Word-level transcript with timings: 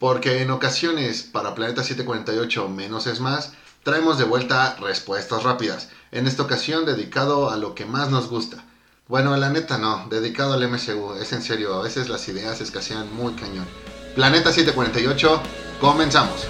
Porque 0.00 0.40
en 0.40 0.50
ocasiones 0.50 1.22
para 1.22 1.54
Planeta 1.54 1.84
748 1.84 2.70
menos 2.70 3.06
es 3.06 3.20
más, 3.20 3.52
traemos 3.82 4.16
de 4.16 4.24
vuelta 4.24 4.74
respuestas 4.80 5.42
rápidas. 5.42 5.90
En 6.10 6.26
esta 6.26 6.42
ocasión 6.42 6.86
dedicado 6.86 7.50
a 7.50 7.58
lo 7.58 7.74
que 7.74 7.84
más 7.84 8.10
nos 8.10 8.30
gusta. 8.30 8.64
Bueno, 9.08 9.36
la 9.36 9.50
neta 9.50 9.76
no, 9.76 10.06
dedicado 10.08 10.54
al 10.54 10.66
MCU, 10.66 11.16
es 11.20 11.34
en 11.34 11.42
serio, 11.42 11.74
a 11.74 11.82
veces 11.82 12.08
las 12.08 12.26
ideas 12.28 12.62
escasean 12.62 13.14
muy 13.14 13.34
cañón. 13.34 13.66
Planeta 14.14 14.50
748, 14.50 15.42
comenzamos. 15.82 16.46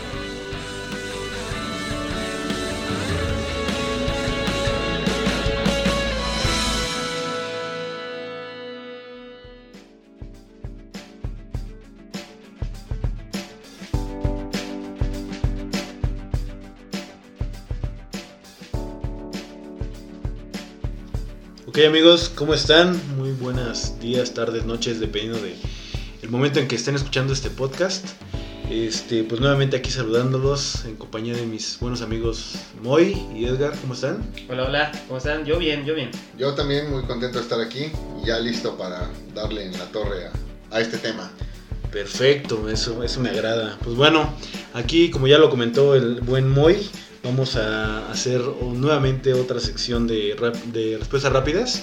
Amigos, 21.86 22.30
¿cómo 22.34 22.52
están? 22.52 23.00
Muy 23.16 23.32
buenos 23.32 23.98
días, 24.00 24.34
tardes, 24.34 24.66
noches, 24.66 25.00
dependiendo 25.00 25.40
de 25.40 25.56
el 26.20 26.28
momento 26.28 26.60
en 26.60 26.68
que 26.68 26.76
estén 26.76 26.94
escuchando 26.94 27.32
este 27.32 27.48
podcast. 27.48 28.06
Este, 28.70 29.24
pues 29.24 29.40
nuevamente 29.40 29.76
aquí 29.78 29.90
saludándolos 29.90 30.84
en 30.84 30.96
compañía 30.96 31.34
de 31.34 31.46
mis 31.46 31.78
buenos 31.80 32.02
amigos 32.02 32.56
Moy 32.82 33.16
y 33.34 33.46
Edgar, 33.46 33.72
¿cómo 33.80 33.94
están? 33.94 34.30
Hola, 34.48 34.64
hola, 34.64 34.92
¿cómo 35.06 35.18
están? 35.18 35.44
Yo 35.46 35.58
bien, 35.58 35.86
yo 35.86 35.94
bien. 35.94 36.10
Yo 36.38 36.54
también 36.54 36.90
muy 36.90 37.02
contento 37.04 37.38
de 37.38 37.44
estar 37.44 37.60
aquí 37.60 37.90
y 38.22 38.26
ya 38.26 38.38
listo 38.38 38.76
para 38.76 39.08
darle 39.34 39.64
en 39.64 39.72
la 39.72 39.86
torre 39.86 40.26
a, 40.26 40.76
a 40.76 40.80
este 40.80 40.98
tema. 40.98 41.30
Perfecto, 41.90 42.68
eso, 42.68 43.02
eso 43.02 43.20
me 43.20 43.30
agrada. 43.30 43.78
Pues 43.82 43.96
bueno, 43.96 44.34
aquí 44.74 45.10
como 45.10 45.26
ya 45.26 45.38
lo 45.38 45.48
comentó 45.48 45.94
el 45.94 46.20
buen 46.20 46.48
Moy, 46.48 46.90
vamos 47.22 47.56
a 47.56 48.10
hacer 48.10 48.40
nuevamente 48.40 49.34
otra 49.34 49.60
sección 49.60 50.06
de, 50.06 50.36
de 50.72 50.96
respuestas 50.98 51.32
rápidas. 51.32 51.82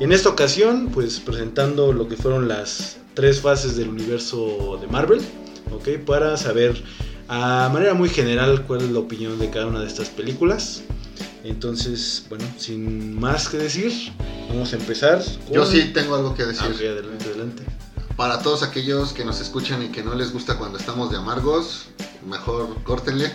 En 0.00 0.12
esta 0.12 0.28
ocasión, 0.28 0.90
pues 0.92 1.20
presentando 1.20 1.92
lo 1.92 2.08
que 2.08 2.16
fueron 2.16 2.48
las 2.48 2.98
tres 3.14 3.40
fases 3.40 3.76
del 3.76 3.88
universo 3.88 4.78
de 4.80 4.86
Marvel, 4.88 5.20
¿ok? 5.72 5.88
Para 6.04 6.36
saber 6.36 6.82
a 7.28 7.68
manera 7.72 7.94
muy 7.94 8.08
general 8.08 8.64
cuál 8.66 8.82
es 8.82 8.90
la 8.90 8.98
opinión 9.00 9.38
de 9.38 9.50
cada 9.50 9.66
una 9.66 9.80
de 9.80 9.86
estas 9.86 10.08
películas. 10.10 10.82
Entonces, 11.44 12.24
bueno, 12.28 12.44
sin 12.58 13.18
más 13.18 13.48
que 13.48 13.56
decir, 13.58 13.92
vamos 14.48 14.72
a 14.72 14.76
empezar. 14.76 15.22
con- 15.46 15.54
Yo 15.54 15.64
sí 15.66 15.90
tengo 15.94 16.16
algo 16.16 16.34
que 16.34 16.44
decir. 16.44 16.66
ok, 16.66 16.80
adelante, 16.80 17.24
adelante. 17.24 17.62
Para 18.16 18.40
todos 18.40 18.62
aquellos 18.62 19.12
que 19.12 19.24
nos 19.24 19.40
escuchan 19.40 19.82
y 19.82 19.88
que 19.90 20.02
no 20.02 20.14
les 20.14 20.32
gusta 20.32 20.58
cuando 20.58 20.78
estamos 20.78 21.10
de 21.10 21.18
amargos, 21.18 21.86
mejor 22.28 22.82
córtenle. 22.82 23.30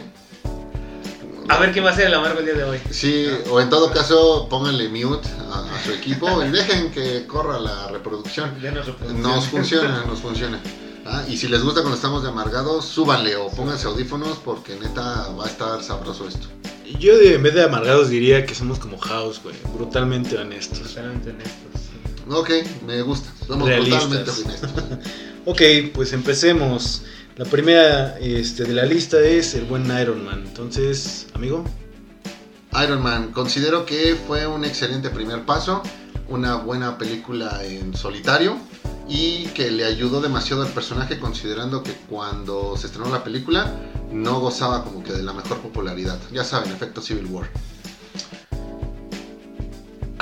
A 1.52 1.58
ver 1.60 1.74
qué 1.74 1.82
va 1.82 1.92
a 1.92 1.96
ser 1.96 2.08
el 2.08 2.14
amargo 2.14 2.40
el 2.40 2.46
día 2.46 2.54
de 2.56 2.64
hoy. 2.64 2.80
Sí, 2.90 3.28
o 3.50 3.60
en 3.60 3.70
todo 3.70 3.92
caso 3.92 4.48
pónganle 4.50 4.88
mute 4.90 5.28
a, 5.52 5.60
a 5.76 5.84
su 5.84 5.92
equipo 5.92 6.42
y 6.44 6.50
dejen 6.50 6.92
que 6.92 7.26
corra 7.28 7.60
la 7.60 7.90
reproducción. 7.90 8.54
Ya 8.62 8.72
nos 8.72 8.86
funciona, 9.48 10.04
nos 10.06 10.20
funciona. 10.20 10.60
Ah, 11.06 11.24
Y 11.28 11.36
si 11.36 11.48
les 11.48 11.62
gusta 11.64 11.82
cuando 11.82 11.96
estamos 11.96 12.24
de 12.24 12.30
amargados, 12.30 12.86
súbanle 12.86 13.36
o 13.36 13.50
pónganse 13.50 13.88
audífonos 13.88 14.38
porque 14.46 14.76
neta 14.80 15.28
va 15.38 15.46
a 15.46 15.48
estar 15.48 15.84
sabroso 15.84 16.28
esto. 16.28 16.48
Yo 17.00 17.18
de, 17.18 17.36
en 17.36 17.44
vez 17.44 17.54
de 17.54 17.64
amargados 17.64 18.10
diría 18.10 18.46
que 18.46 18.56
somos 18.56 18.80
como 18.80 18.98
House, 19.00 19.42
güey, 19.44 19.56
brutalmente 19.74 20.38
honestos. 20.38 20.80
Totalmente 20.80 21.32
honestos. 21.32 21.82
Ok, 22.30 22.50
me 22.86 23.02
gusta. 23.02 23.30
Somos 23.46 23.68
Realistas. 23.68 24.08
totalmente 24.10 24.32
honestos. 24.32 24.72
Ok, 25.44 25.60
pues 25.96 26.14
empecemos. 26.14 27.02
La 27.38 27.46
primera 27.46 28.20
este, 28.20 28.66
de 28.66 28.74
la 28.74 28.86
lista 28.86 29.18
es 29.20 29.56
el 29.56 29.64
buen 29.64 29.86
Iron 29.86 30.26
Man. 30.26 30.44
Entonces, 30.46 31.28
amigo, 31.34 31.64
Iron 32.84 33.02
Man, 33.02 33.32
considero 33.32 33.86
que 33.86 34.18
fue 34.28 34.46
un 34.46 34.66
excelente 34.66 35.10
primer 35.10 35.46
paso, 35.46 35.82
una 36.28 36.56
buena 36.56 36.98
película 36.98 37.64
en 37.64 37.96
solitario 37.96 38.58
y 39.08 39.46
que 39.48 39.72
le 39.72 39.86
ayudó 39.86 40.20
demasiado 40.20 40.64
al 40.64 40.70
personaje 40.70 41.20
considerando 41.20 41.84
que 41.84 41.94
cuando 42.10 42.76
se 42.76 42.88
estrenó 42.88 43.10
la 43.10 43.24
película 43.24 43.76
no 44.12 44.42
gozaba 44.42 44.84
como 44.84 45.02
que 45.02 45.14
de 45.14 45.24
la 45.24 45.32
mejor 45.32 45.60
popularidad. 45.60 46.20
Ya 46.34 46.44
saben, 46.44 46.70
efecto 46.72 47.02
Civil 47.02 47.28
War. 47.28 47.50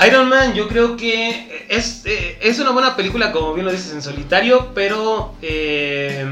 Iron 0.08 0.30
Man, 0.30 0.54
yo 0.54 0.68
creo 0.68 0.96
que 0.96 1.66
es, 1.70 2.06
eh, 2.06 2.38
es 2.42 2.60
una 2.60 2.70
buena 2.70 2.96
película, 2.96 3.32
como 3.32 3.54
bien 3.54 3.66
lo 3.66 3.72
dices, 3.72 3.92
en 3.94 4.02
solitario, 4.02 4.72
pero 4.74 5.36
eh, 5.42 6.26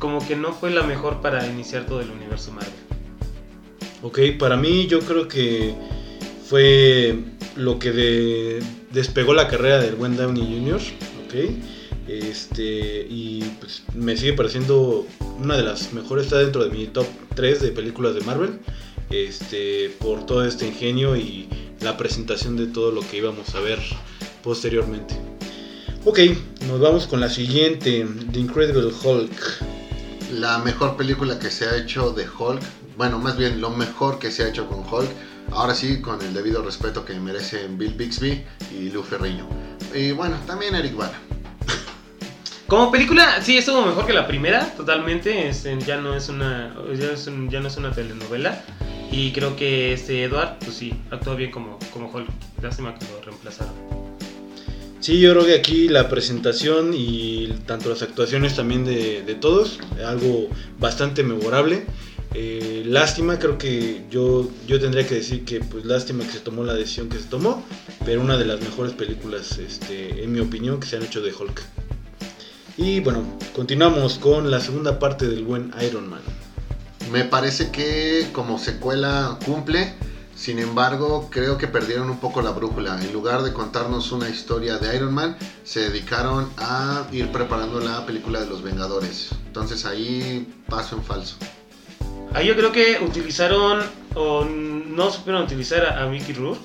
como 0.00 0.26
que 0.26 0.34
no 0.34 0.52
fue 0.52 0.70
la 0.72 0.82
mejor 0.82 1.20
para 1.20 1.46
iniciar 1.46 1.86
todo 1.86 2.00
el 2.00 2.10
universo 2.10 2.50
Marvel. 2.50 2.72
ok, 4.02 4.18
para 4.38 4.56
mí 4.56 4.86
yo 4.88 4.98
creo 5.00 5.28
que 5.28 5.74
fue 6.48 7.16
lo 7.56 7.78
que 7.78 7.92
de- 7.92 8.62
despegó 8.92 9.34
la 9.34 9.46
carrera 9.46 9.78
del 9.78 9.94
buen 9.94 10.16
Downey 10.16 10.42
Jr., 10.42 10.80
ok. 11.26 11.34
Este, 12.08 13.06
y 13.08 13.40
pues 13.60 13.84
me 13.94 14.16
sigue 14.16 14.32
pareciendo 14.32 15.06
una 15.38 15.56
de 15.56 15.62
las 15.62 15.92
mejores, 15.92 16.24
está 16.24 16.38
dentro 16.38 16.64
de 16.64 16.70
mi 16.70 16.86
top 16.88 17.06
3 17.36 17.60
de 17.62 17.68
películas 17.70 18.14
de 18.16 18.20
Marvel. 18.22 18.58
Este, 19.10 19.90
por 20.00 20.24
todo 20.26 20.44
este 20.44 20.66
ingenio 20.66 21.16
y 21.16 21.48
la 21.80 21.96
presentación 21.96 22.56
de 22.56 22.66
todo 22.66 22.90
lo 22.90 23.00
que 23.02 23.18
íbamos 23.18 23.54
a 23.54 23.60
ver 23.60 23.78
posteriormente. 24.42 25.14
Ok, 26.04 26.18
nos 26.68 26.80
vamos 26.80 27.06
con 27.06 27.20
la 27.20 27.28
siguiente, 27.28 28.06
The 28.32 28.38
Incredible 28.40 28.90
Hulk. 29.04 29.62
La 30.32 30.58
mejor 30.58 30.96
película 30.96 31.38
que 31.38 31.50
se 31.50 31.66
ha 31.66 31.76
hecho 31.76 32.12
de 32.12 32.26
Hulk, 32.28 32.62
bueno, 32.96 33.18
más 33.18 33.36
bien 33.36 33.60
lo 33.60 33.70
mejor 33.70 34.18
que 34.18 34.30
se 34.30 34.44
ha 34.44 34.48
hecho 34.48 34.68
con 34.68 34.80
Hulk, 34.80 35.10
ahora 35.50 35.74
sí 35.74 36.00
con 36.00 36.22
el 36.22 36.32
debido 36.32 36.62
respeto 36.62 37.04
que 37.04 37.14
merecen 37.14 37.76
Bill 37.76 37.94
Bixby 37.94 38.44
y 38.72 38.90
Lou 38.90 39.02
Ferrigno. 39.02 39.48
Y 39.92 40.12
bueno, 40.12 40.36
también 40.46 40.74
Eric 40.76 40.96
Bana. 40.96 41.18
Como 42.68 42.92
película, 42.92 43.42
sí, 43.42 43.58
estuvo 43.58 43.84
mejor 43.84 44.06
que 44.06 44.12
la 44.12 44.28
primera, 44.28 44.72
totalmente. 44.76 45.48
este, 45.48 45.76
ya 45.80 45.96
no 45.96 46.14
es 46.14 46.28
una, 46.28 46.76
ya, 46.94 47.10
es 47.10 47.28
ya 47.48 47.60
no 47.60 47.66
es 47.66 47.76
una 47.76 47.90
telenovela. 47.90 48.62
Y 49.10 49.32
creo 49.32 49.56
que 49.56 49.92
este 49.92 50.22
Edward, 50.22 50.58
pues 50.60 50.74
sí, 50.76 50.94
actuó 51.10 51.34
bien 51.34 51.50
como, 51.50 51.80
como 51.92 52.08
Hulk. 52.08 52.28
Lástima 52.62 52.94
que 52.94 53.04
lo 53.06 53.20
reemplazaron. 53.22 53.99
Sí, 55.00 55.18
yo 55.18 55.32
creo 55.32 55.46
que 55.46 55.54
aquí 55.54 55.88
la 55.88 56.10
presentación 56.10 56.92
y 56.94 57.48
tanto 57.64 57.88
las 57.88 58.02
actuaciones 58.02 58.54
también 58.54 58.84
de, 58.84 59.22
de 59.22 59.34
todos, 59.34 59.80
algo 60.06 60.50
bastante 60.78 61.22
memorable. 61.22 61.86
Eh, 62.34 62.84
lástima, 62.86 63.38
creo 63.38 63.56
que 63.56 64.04
yo, 64.10 64.48
yo 64.68 64.78
tendría 64.78 65.06
que 65.06 65.16
decir 65.16 65.44
que 65.46 65.60
pues 65.60 65.86
lástima 65.86 66.24
que 66.24 66.32
se 66.32 66.40
tomó 66.40 66.64
la 66.64 66.74
decisión 66.74 67.08
que 67.08 67.18
se 67.18 67.24
tomó, 67.24 67.64
pero 68.04 68.20
una 68.20 68.36
de 68.36 68.44
las 68.44 68.60
mejores 68.60 68.92
películas, 68.92 69.58
este, 69.58 70.22
en 70.22 70.32
mi 70.32 70.40
opinión, 70.40 70.78
que 70.78 70.86
se 70.86 70.96
han 70.96 71.02
hecho 71.02 71.22
de 71.22 71.32
Hulk. 71.32 71.62
Y 72.76 73.00
bueno, 73.00 73.24
continuamos 73.54 74.18
con 74.18 74.50
la 74.50 74.60
segunda 74.60 74.98
parte 74.98 75.26
del 75.26 75.44
buen 75.44 75.72
Iron 75.82 76.08
Man. 76.10 76.22
Me 77.10 77.24
parece 77.24 77.70
que 77.72 78.28
como 78.32 78.58
secuela 78.58 79.38
cumple, 79.44 79.94
sin 80.40 80.58
embargo 80.58 81.28
creo 81.30 81.58
que 81.58 81.68
perdieron 81.68 82.08
un 82.08 82.18
poco 82.18 82.40
la 82.40 82.50
brújula. 82.50 82.98
En 83.04 83.12
lugar 83.12 83.42
de 83.42 83.52
contarnos 83.52 84.10
una 84.10 84.30
historia 84.30 84.78
de 84.78 84.96
Iron 84.96 85.12
Man, 85.12 85.36
se 85.64 85.90
dedicaron 85.90 86.50
a 86.56 87.06
ir 87.12 87.30
preparando 87.30 87.78
la 87.78 88.06
película 88.06 88.40
de 88.40 88.46
los 88.46 88.62
Vengadores. 88.62 89.32
Entonces 89.46 89.84
ahí 89.84 90.50
paso 90.66 90.96
en 90.96 91.04
falso. 91.04 91.36
Ahí 92.32 92.46
yo 92.46 92.56
creo 92.56 92.72
que 92.72 93.00
utilizaron 93.04 93.82
o 94.14 94.46
no 94.46 95.10
supieron 95.10 95.42
utilizar 95.42 95.84
a, 95.84 96.02
a 96.02 96.06
Mickey 96.06 96.32
Rourke. 96.32 96.62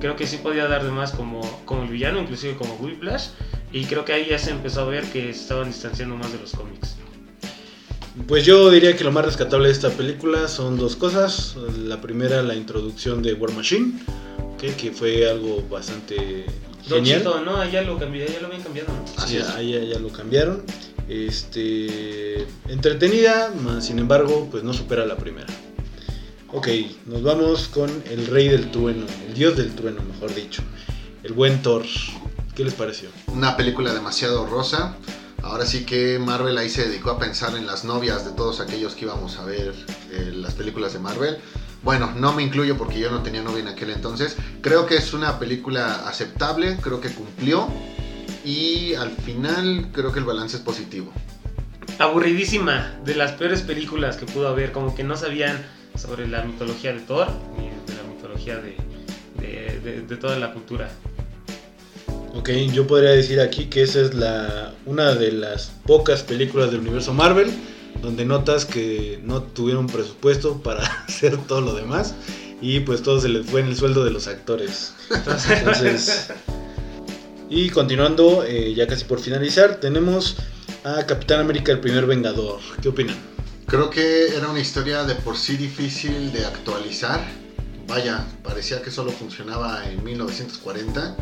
Creo 0.00 0.16
que 0.16 0.26
sí 0.26 0.38
podía 0.38 0.66
dar 0.66 0.82
de 0.82 0.90
más 0.90 1.12
como, 1.12 1.42
como 1.64 1.84
el 1.84 1.90
villano, 1.90 2.18
inclusive 2.20 2.56
como 2.56 2.74
Whiplash. 2.74 3.28
Y 3.70 3.84
creo 3.84 4.04
que 4.04 4.14
ahí 4.14 4.26
ya 4.28 4.38
se 4.40 4.50
empezó 4.50 4.80
a 4.80 4.86
ver 4.86 5.04
que 5.12 5.30
estaban 5.30 5.68
distanciando 5.68 6.16
más 6.16 6.32
de 6.32 6.40
los 6.40 6.50
cómics. 6.50 6.96
Pues 8.26 8.44
yo 8.44 8.70
diría 8.70 8.96
que 8.96 9.04
lo 9.04 9.12
más 9.12 9.24
rescatable 9.24 9.68
de 9.68 9.72
esta 9.72 9.90
película 9.90 10.48
son 10.48 10.76
dos 10.76 10.96
cosas. 10.96 11.56
La 11.86 12.00
primera, 12.00 12.42
la 12.42 12.54
introducción 12.54 13.22
de 13.22 13.34
War 13.34 13.52
Machine, 13.52 13.94
que 14.58 14.92
fue 14.92 15.28
algo 15.28 15.62
bastante 15.68 16.46
Don 16.88 16.98
genial. 16.98 17.18
Chito, 17.18 17.40
¿no? 17.40 17.56
Allá 17.56 17.82
lo, 17.82 17.98
cambié, 17.98 18.26
ya 18.26 18.40
lo 18.40 18.46
habían 18.46 18.62
cambiado, 18.62 18.88
ya, 19.28 19.60
ya 19.60 19.98
lo 19.98 20.08
cambiaron. 20.08 20.62
Este, 21.08 22.46
entretenida, 22.68 23.52
más 23.62 23.86
sin 23.86 23.98
embargo, 23.98 24.48
pues 24.50 24.62
no 24.62 24.72
supera 24.72 25.06
la 25.06 25.16
primera. 25.16 25.46
Ok, 26.52 26.68
nos 27.06 27.22
vamos 27.22 27.68
con 27.68 27.90
el 28.10 28.26
rey 28.26 28.48
del 28.48 28.70
trueno, 28.70 29.06
el 29.26 29.34
dios 29.34 29.56
del 29.56 29.74
trueno, 29.74 30.02
mejor 30.02 30.34
dicho. 30.34 30.62
El 31.22 31.32
buen 31.32 31.62
Thor. 31.62 31.84
¿Qué 32.54 32.64
les 32.64 32.74
pareció? 32.74 33.08
Una 33.28 33.56
película 33.56 33.94
demasiado 33.94 34.46
rosa. 34.46 34.96
Ahora 35.42 35.66
sí 35.66 35.84
que 35.84 36.18
Marvel 36.18 36.56
ahí 36.56 36.68
se 36.68 36.86
dedicó 36.88 37.10
a 37.10 37.18
pensar 37.18 37.56
en 37.56 37.66
las 37.66 37.84
novias 37.84 38.24
de 38.24 38.30
todos 38.32 38.60
aquellos 38.60 38.94
que 38.94 39.06
íbamos 39.06 39.38
a 39.38 39.44
ver 39.44 39.74
eh, 40.12 40.30
las 40.34 40.54
películas 40.54 40.92
de 40.92 41.00
Marvel. 41.00 41.38
Bueno, 41.82 42.12
no 42.14 42.32
me 42.32 42.44
incluyo 42.44 42.78
porque 42.78 43.00
yo 43.00 43.10
no 43.10 43.22
tenía 43.22 43.42
novia 43.42 43.60
en 43.60 43.68
aquel 43.68 43.90
entonces. 43.90 44.36
Creo 44.60 44.86
que 44.86 44.94
es 44.96 45.12
una 45.12 45.40
película 45.40 46.08
aceptable, 46.08 46.76
creo 46.80 47.00
que 47.00 47.10
cumplió. 47.10 47.68
Y 48.44 48.94
al 48.94 49.10
final 49.10 49.90
creo 49.92 50.12
que 50.12 50.20
el 50.20 50.24
balance 50.24 50.56
es 50.56 50.62
positivo. 50.62 51.12
aburridísima, 51.98 52.94
de 53.04 53.14
las 53.16 53.32
peores 53.32 53.62
películas 53.62 54.16
que 54.16 54.26
pudo 54.26 54.48
haber, 54.48 54.72
como 54.72 54.94
que 54.94 55.04
no 55.04 55.16
sabían 55.16 55.64
sobre 55.96 56.26
la 56.26 56.42
mitología 56.44 56.92
de 56.92 57.00
Thor, 57.00 57.28
ni 57.58 57.66
de 57.66 58.00
la 58.00 58.08
mitología 58.08 58.58
de, 58.58 58.76
de, 59.82 60.16
toda 60.16 60.38
la 60.38 60.52
cultura. 60.52 60.90
Ok, 62.34 62.48
yo 62.72 62.86
podría 62.86 63.10
decir 63.10 63.40
aquí 63.40 63.66
que 63.66 63.82
esa 63.82 64.00
es 64.00 64.14
la 64.14 64.74
una 64.86 65.14
de 65.14 65.32
las 65.32 65.70
pocas 65.86 66.22
películas 66.22 66.70
del 66.70 66.80
universo 66.80 67.12
Marvel 67.12 67.52
donde 68.00 68.24
notas 68.24 68.64
que 68.64 69.20
no 69.22 69.42
tuvieron 69.42 69.86
presupuesto 69.86 70.62
para 70.62 70.82
hacer 71.08 71.36
todo 71.46 71.60
lo 71.60 71.74
demás 71.74 72.14
y 72.62 72.80
pues 72.80 73.02
todo 73.02 73.20
se 73.20 73.28
les 73.28 73.44
fue 73.44 73.60
en 73.60 73.66
el 73.66 73.76
sueldo 73.76 74.04
de 74.04 74.12
los 74.12 74.28
actores. 74.28 74.94
Entonces, 75.10 76.28
y 77.50 77.68
continuando, 77.70 78.44
eh, 78.44 78.72
ya 78.72 78.86
casi 78.86 79.04
por 79.04 79.20
finalizar, 79.20 79.80
tenemos 79.80 80.36
a 80.84 81.04
Capitán 81.04 81.40
América 81.40 81.72
el 81.72 81.80
primer 81.80 82.06
Vengador. 82.06 82.60
¿Qué 82.80 82.88
opinan? 82.88 83.16
Creo 83.66 83.90
que 83.90 84.28
era 84.28 84.48
una 84.48 84.60
historia 84.60 85.04
de 85.04 85.16
por 85.16 85.36
sí 85.36 85.56
difícil 85.56 86.32
de 86.32 86.46
actualizar. 86.46 87.20
Vaya, 87.88 88.24
parecía 88.42 88.80
que 88.80 88.90
solo 88.90 89.10
funcionaba 89.10 89.84
en 89.90 90.02
1940 90.04 91.16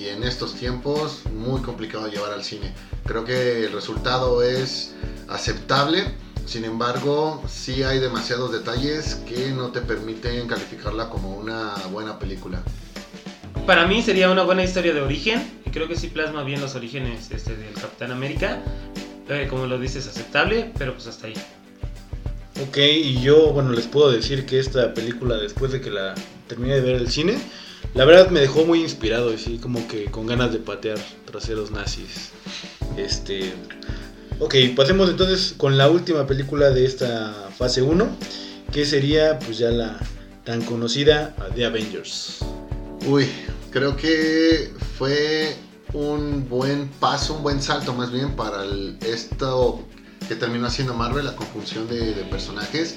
y 0.00 0.08
en 0.08 0.22
estos 0.22 0.54
tiempos 0.54 1.22
muy 1.34 1.60
complicado 1.60 2.08
llevar 2.08 2.32
al 2.32 2.42
cine. 2.42 2.72
Creo 3.04 3.24
que 3.24 3.64
el 3.66 3.72
resultado 3.72 4.42
es 4.42 4.94
aceptable, 5.28 6.04
sin 6.46 6.64
embargo, 6.64 7.42
sí 7.48 7.82
hay 7.82 7.98
demasiados 7.98 8.50
detalles 8.50 9.16
que 9.28 9.50
no 9.50 9.70
te 9.70 9.80
permiten 9.82 10.46
calificarla 10.48 11.10
como 11.10 11.36
una 11.36 11.74
buena 11.92 12.18
película. 12.18 12.62
Para 13.66 13.86
mí 13.86 14.02
sería 14.02 14.30
una 14.30 14.42
buena 14.42 14.64
historia 14.64 14.94
de 14.94 15.02
origen, 15.02 15.60
y 15.66 15.70
creo 15.70 15.86
que 15.86 15.96
sí 15.96 16.08
plasma 16.08 16.42
bien 16.44 16.60
los 16.60 16.74
orígenes 16.74 17.30
este, 17.30 17.54
del 17.54 17.74
Capitán 17.74 18.10
América. 18.10 18.62
Eh, 19.28 19.46
como 19.48 19.66
lo 19.66 19.78
dices, 19.78 20.08
aceptable, 20.08 20.72
pero 20.76 20.94
pues 20.94 21.06
hasta 21.06 21.28
ahí. 21.28 21.34
Ok, 22.60 22.78
y 22.78 23.22
yo, 23.22 23.52
bueno, 23.52 23.70
les 23.70 23.86
puedo 23.86 24.10
decir 24.10 24.44
que 24.44 24.58
esta 24.58 24.92
película, 24.92 25.36
después 25.36 25.70
de 25.70 25.80
que 25.80 25.90
la 25.90 26.14
terminé 26.48 26.74
de 26.74 26.80
ver 26.80 26.96
el 26.96 27.08
cine, 27.10 27.38
la 27.94 28.04
verdad 28.04 28.30
me 28.30 28.40
dejó 28.40 28.64
muy 28.64 28.80
inspirado, 28.82 29.32
así 29.34 29.58
como 29.58 29.86
que 29.88 30.04
con 30.06 30.26
ganas 30.26 30.52
de 30.52 30.58
patear 30.58 30.98
traseros 31.24 31.70
nazis. 31.70 32.30
Este. 32.96 33.52
Ok, 34.38 34.54
pasemos 34.74 35.10
entonces 35.10 35.54
con 35.56 35.76
la 35.76 35.88
última 35.90 36.26
película 36.26 36.70
de 36.70 36.86
esta 36.86 37.50
fase 37.56 37.82
1, 37.82 38.08
que 38.72 38.86
sería 38.86 39.38
pues 39.38 39.58
ya 39.58 39.70
la 39.70 39.98
tan 40.44 40.62
conocida 40.62 41.34
The 41.54 41.66
Avengers. 41.66 42.38
Uy, 43.06 43.26
creo 43.70 43.96
que 43.96 44.72
fue 44.96 45.54
un 45.92 46.48
buen 46.48 46.88
paso, 46.88 47.34
un 47.34 47.42
buen 47.42 47.60
salto 47.60 47.92
más 47.92 48.10
bien 48.12 48.34
para 48.36 48.62
el- 48.64 48.96
esto 49.06 49.82
que 50.28 50.36
terminó 50.36 50.66
haciendo 50.68 50.94
Marvel, 50.94 51.26
la 51.26 51.36
conjunción 51.36 51.88
de 51.88 52.12
personajes. 52.30 52.96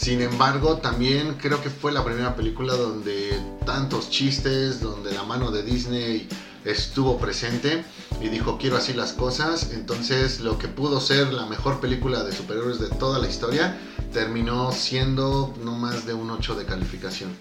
Sin 0.00 0.22
embargo, 0.22 0.78
también 0.78 1.34
creo 1.34 1.62
que 1.62 1.68
fue 1.68 1.92
la 1.92 2.02
primera 2.02 2.34
película 2.34 2.72
donde 2.72 3.38
tantos 3.66 4.08
chistes, 4.08 4.80
donde 4.80 5.12
la 5.12 5.24
mano 5.24 5.50
de 5.50 5.62
Disney 5.62 6.26
estuvo 6.64 7.18
presente 7.18 7.84
y 8.18 8.28
dijo 8.28 8.56
quiero 8.56 8.78
así 8.78 8.94
las 8.94 9.12
cosas. 9.12 9.72
Entonces 9.74 10.40
lo 10.40 10.56
que 10.56 10.68
pudo 10.68 11.02
ser 11.02 11.34
la 11.34 11.44
mejor 11.44 11.80
película 11.80 12.24
de 12.24 12.32
superhéroes 12.32 12.80
de 12.80 12.88
toda 12.88 13.18
la 13.18 13.28
historia 13.28 13.76
terminó 14.10 14.72
siendo 14.72 15.54
no 15.62 15.74
más 15.74 16.06
de 16.06 16.14
un 16.14 16.30
8 16.30 16.54
de 16.54 16.64
calificación. 16.64 17.36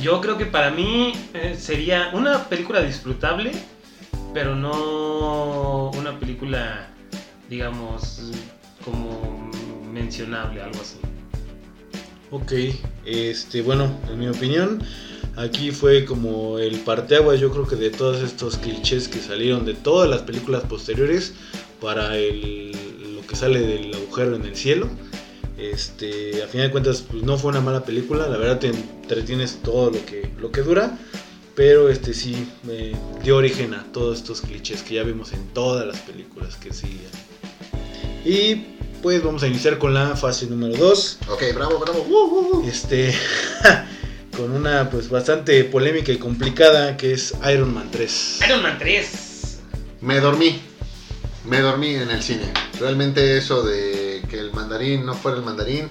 Yo 0.00 0.20
creo 0.20 0.36
que 0.36 0.46
para 0.46 0.72
mí 0.72 1.12
eh, 1.32 1.56
sería 1.56 2.10
una 2.12 2.42
película 2.48 2.82
disfrutable, 2.82 3.52
pero 4.34 4.56
no 4.56 5.90
una 5.90 6.18
película, 6.18 6.88
digamos, 7.48 8.32
como 8.84 9.48
mencionable, 9.92 10.60
algo 10.60 10.80
así. 10.80 10.98
Ok, 12.32 12.52
este, 13.04 13.60
bueno, 13.60 13.94
en 14.10 14.18
mi 14.18 14.26
opinión, 14.26 14.82
aquí 15.36 15.70
fue 15.70 16.06
como 16.06 16.58
el 16.58 16.78
parteaguas, 16.78 17.38
yo 17.38 17.50
creo 17.50 17.66
que 17.66 17.76
de 17.76 17.90
todos 17.90 18.22
estos 18.22 18.56
clichés 18.56 19.06
que 19.06 19.18
salieron 19.18 19.66
de 19.66 19.74
todas 19.74 20.08
las 20.08 20.22
películas 20.22 20.62
posteriores 20.62 21.34
para 21.78 22.08
lo 22.14 23.26
que 23.26 23.36
sale 23.36 23.60
del 23.60 23.94
agujero 23.94 24.34
en 24.34 24.46
el 24.46 24.56
cielo. 24.56 24.88
Este, 25.58 26.42
a 26.42 26.46
final 26.46 26.68
de 26.68 26.72
cuentas, 26.72 27.04
pues 27.06 27.22
no 27.22 27.36
fue 27.36 27.50
una 27.50 27.60
mala 27.60 27.84
película, 27.84 28.26
la 28.26 28.38
verdad 28.38 28.60
te 28.60 28.68
entretienes 28.68 29.58
todo 29.62 29.90
lo 29.90 30.06
que, 30.06 30.30
lo 30.40 30.50
que 30.50 30.62
dura, 30.62 30.98
pero 31.54 31.90
este 31.90 32.14
sí 32.14 32.48
me 32.62 32.92
dio 33.22 33.36
origen 33.36 33.74
a 33.74 33.84
todos 33.92 34.20
estos 34.20 34.40
clichés 34.40 34.82
que 34.82 34.94
ya 34.94 35.02
vimos 35.02 35.34
en 35.34 35.48
todas 35.48 35.86
las 35.86 35.98
películas 35.98 36.56
que 36.56 36.72
siguen. 36.72 37.10
Y 38.24 38.72
pues 39.02 39.22
vamos 39.22 39.42
a 39.42 39.48
iniciar 39.48 39.78
con 39.78 39.92
la 39.92 40.16
fase 40.16 40.46
número 40.46 40.76
2. 40.76 41.18
Ok, 41.28 41.42
bravo, 41.54 41.78
bravo. 41.80 42.06
Uh, 42.08 42.12
uh, 42.12 42.58
uh. 42.58 42.68
Este, 42.68 43.12
con 44.36 44.52
una 44.52 44.88
pues 44.88 45.10
bastante 45.10 45.64
polémica 45.64 46.12
y 46.12 46.18
complicada 46.18 46.96
que 46.96 47.12
es 47.12 47.34
Iron 47.52 47.74
Man 47.74 47.90
3. 47.90 48.40
Iron 48.46 48.62
Man 48.62 48.78
3. 48.78 49.58
Me 50.00 50.20
dormí. 50.20 50.62
Me 51.48 51.60
dormí 51.60 51.96
en 51.96 52.10
el 52.10 52.22
cine. 52.22 52.52
Realmente 52.78 53.36
eso 53.36 53.64
de 53.64 54.22
que 54.30 54.38
el 54.38 54.52
mandarín 54.52 55.04
no 55.04 55.14
fuera 55.14 55.38
el 55.38 55.44
mandarín. 55.44 55.88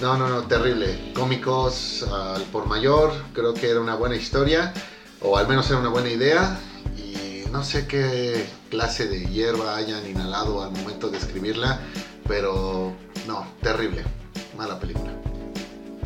No, 0.00 0.16
no, 0.16 0.28
no, 0.28 0.44
terrible. 0.44 1.12
Cómicos 1.14 2.02
al 2.10 2.42
por 2.44 2.66
mayor. 2.66 3.12
Creo 3.34 3.52
que 3.52 3.68
era 3.68 3.80
una 3.80 3.94
buena 3.94 4.16
historia. 4.16 4.72
O 5.20 5.36
al 5.36 5.46
menos 5.46 5.68
era 5.68 5.78
una 5.78 5.90
buena 5.90 6.10
idea. 6.10 6.58
Y 6.96 7.46
no 7.50 7.62
sé 7.62 7.86
qué 7.86 8.46
clase 8.70 9.06
de 9.06 9.26
hierba 9.26 9.76
hayan 9.76 10.08
inhalado 10.08 10.64
al 10.64 10.70
momento 10.70 11.10
de 11.10 11.18
escribirla. 11.18 11.80
Pero 12.26 12.94
no, 13.26 13.46
terrible. 13.62 14.02
Mala 14.56 14.78
película. 14.78 15.12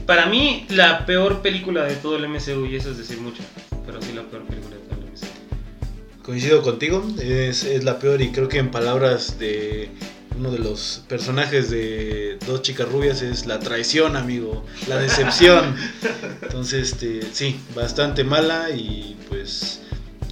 Para 0.07 0.27
mí, 0.27 0.67
la 0.71 1.05
peor 1.05 1.43
película 1.43 1.85
de 1.85 1.95
todo 1.97 2.17
el 2.17 2.29
MCU, 2.29 2.67
y 2.67 2.77
eso 2.77 2.91
es 2.91 2.99
decir 2.99 3.21
mucho, 3.21 3.43
pero 3.85 4.01
sí 4.01 4.13
la 4.15 4.23
peor 4.23 4.45
película 4.45 4.77
de 4.77 4.83
todo 4.83 5.01
el 5.01 5.13
MCU. 5.13 6.23
Coincido 6.23 6.63
contigo, 6.63 7.05
es, 7.21 7.65
es 7.65 7.85
la 7.85 7.99
peor 7.99 8.23
y 8.23 8.33
creo 8.33 8.49
que 8.49 8.59
en 8.59 8.71
palabras 8.71 9.39
de 9.39 9.91
uno 10.39 10.51
de 10.51 10.59
los 10.59 11.03
personajes 11.09 11.69
de 11.69 12.39
Dos 12.47 12.63
Chicas 12.63 12.89
Rubias 12.89 13.23
es 13.23 13.47
la 13.47 13.59
traición, 13.59 14.17
amigo, 14.17 14.65
la 14.89 14.97
decepción. 14.97 15.75
Entonces, 16.43 16.93
este, 16.93 17.23
sí, 17.33 17.61
bastante 17.75 18.25
mala 18.25 18.71
y 18.71 19.17
pues 19.29 19.81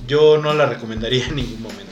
yo 0.07 0.39
no 0.39 0.55
la 0.55 0.67
recomendaría 0.67 1.27
en 1.27 1.37
ningún 1.37 1.63
momento. 1.63 1.86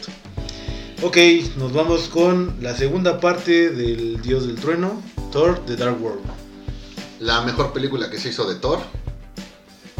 Ok, 1.06 1.18
nos 1.58 1.72
vamos 1.74 2.08
con 2.08 2.56
la 2.62 2.74
segunda 2.74 3.20
parte 3.20 3.68
del 3.70 4.22
Dios 4.22 4.46
del 4.46 4.56
Trueno, 4.56 5.02
Thor 5.32 5.58
The 5.66 5.76
Dark 5.76 6.00
World. 6.02 6.22
La 7.20 7.42
mejor 7.42 7.72
película 7.74 8.08
que 8.10 8.18
se 8.18 8.30
hizo 8.30 8.46
de 8.46 8.54
Thor. 8.56 8.80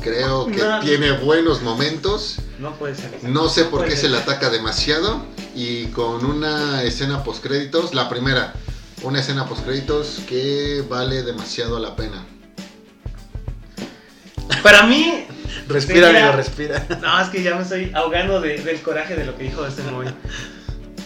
Creo 0.03 0.47
que 0.47 0.63
No. 0.63 0.81
tiene 0.81 1.13
buenos 1.13 1.63
momentos. 1.63 2.37
No 2.59 2.73
puede 2.77 2.95
ser. 2.95 3.19
No 3.23 3.49
sé 3.51 3.65
por 3.65 3.85
qué 3.85 3.91
ser. 3.91 4.01
se 4.01 4.09
le 4.11 4.17
ataca 4.19 4.49
demasiado. 4.49 5.23
Y 5.55 5.87
con 5.89 6.25
una 6.25 6.83
escena 6.83 7.23
postcréditos, 7.23 7.95
la 7.95 8.09
primera, 8.09 8.55
una 9.03 9.21
escena 9.21 9.47
postcréditos 9.47 10.21
que 10.27 10.83
vale 10.89 11.23
demasiado 11.23 11.79
la 11.81 11.97
pena. 11.97 12.25
Para 14.63 14.85
mí, 14.85 15.27
Respira, 15.69 16.09
amigo, 16.11 16.33
respira. 16.33 16.87
No, 17.03 17.21
es 17.21 17.29
que 17.29 17.43
ya 17.43 17.55
me 17.57 17.63
estoy 17.63 17.91
ahogando 17.95 18.41
de- 18.41 18.59
del 18.59 18.81
coraje 18.81 19.17
de 19.17 19.25
lo 19.27 19.37
que 19.37 19.45
dijo 19.45 19.67
este 19.67 19.83
móvil. 19.83 20.15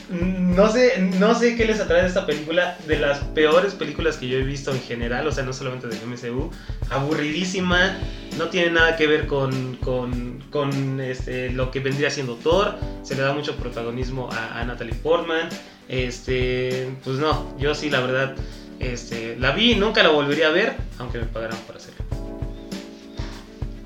No 0.09 0.71
sé, 0.71 0.99
no 1.19 1.35
sé 1.35 1.55
qué 1.55 1.67
les 1.67 1.81
atrae 1.81 2.03
de 2.03 2.09
esta 2.09 2.25
película, 2.25 2.79
de 2.87 2.99
las 2.99 3.19
peores 3.19 3.75
películas 3.75 4.17
que 4.17 4.27
yo 4.27 4.39
he 4.39 4.43
visto 4.43 4.73
en 4.73 4.81
general, 4.81 5.27
o 5.27 5.33
sea, 5.33 5.45
no 5.45 5.53
solamente 5.53 5.87
del 5.87 5.99
MCU. 6.07 6.51
Aburridísima, 6.89 7.99
no 8.39 8.49
tiene 8.49 8.71
nada 8.71 8.97
que 8.97 9.07
ver 9.07 9.27
con, 9.27 9.77
con, 9.77 10.43
con, 10.51 11.01
este, 11.01 11.51
lo 11.51 11.71
que 11.71 11.81
vendría 11.81 12.11
siendo 12.11 12.37
Thor. 12.37 12.79
Se 13.03 13.17
le 13.17 13.23
da 13.23 13.35
mucho 13.35 13.55
protagonismo 13.57 14.31
a, 14.33 14.61
a 14.61 14.65
Natalie 14.65 14.95
Portman. 14.95 15.49
Este, 15.89 16.89
pues 17.05 17.19
no, 17.19 17.55
yo 17.59 17.75
sí, 17.75 17.91
la 17.91 18.01
verdad, 18.01 18.35
este, 18.81 19.37
la 19.37 19.53
vi 19.53 19.73
y 19.73 19.75
nunca 19.75 20.03
la 20.03 20.11
volvería 20.11 20.49
a 20.49 20.53
ver, 20.53 20.77
aunque 20.99 21.19
me 21.19 21.27
pagaran 21.27 21.59
por 21.67 21.77
hacerlo. 21.77 22.05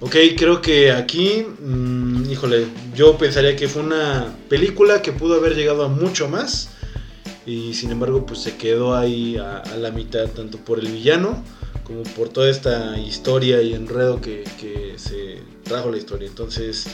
Ok, 0.01 0.17
creo 0.37 0.61
que 0.61 0.91
aquí, 0.91 1.47
mm, 1.61 2.02
híjole, 2.33 2.67
yo 2.95 3.19
pensaría 3.19 3.57
que 3.57 3.69
fue 3.69 3.83
una 3.83 4.35
película 4.49 5.03
que 5.03 5.13
pudo 5.13 5.35
haber 5.35 5.55
llegado 5.55 5.85
a 5.85 5.89
mucho 5.89 6.29
más 6.29 6.71
y 7.45 7.75
sin 7.75 7.91
embargo 7.91 8.25
pues 8.25 8.41
se 8.41 8.57
quedó 8.57 8.95
ahí 8.95 9.37
a, 9.37 9.63
la 9.77 9.91
mitad 9.91 10.29
tanto 10.29 10.57
por 10.59 10.79
el 10.79 10.89
villano 10.89 11.45
como 11.85 12.03
por 12.05 12.31
toda 12.31 12.49
esta 12.49 12.99
historia 12.99 13.61
y 13.61 13.75
enredo 13.75 14.21
que, 14.21 14.45
que 14.59 14.95
se 14.97 15.41
trajo 15.65 15.91
la 15.91 15.99
historia. 15.99 16.29
Entonces, 16.29 16.87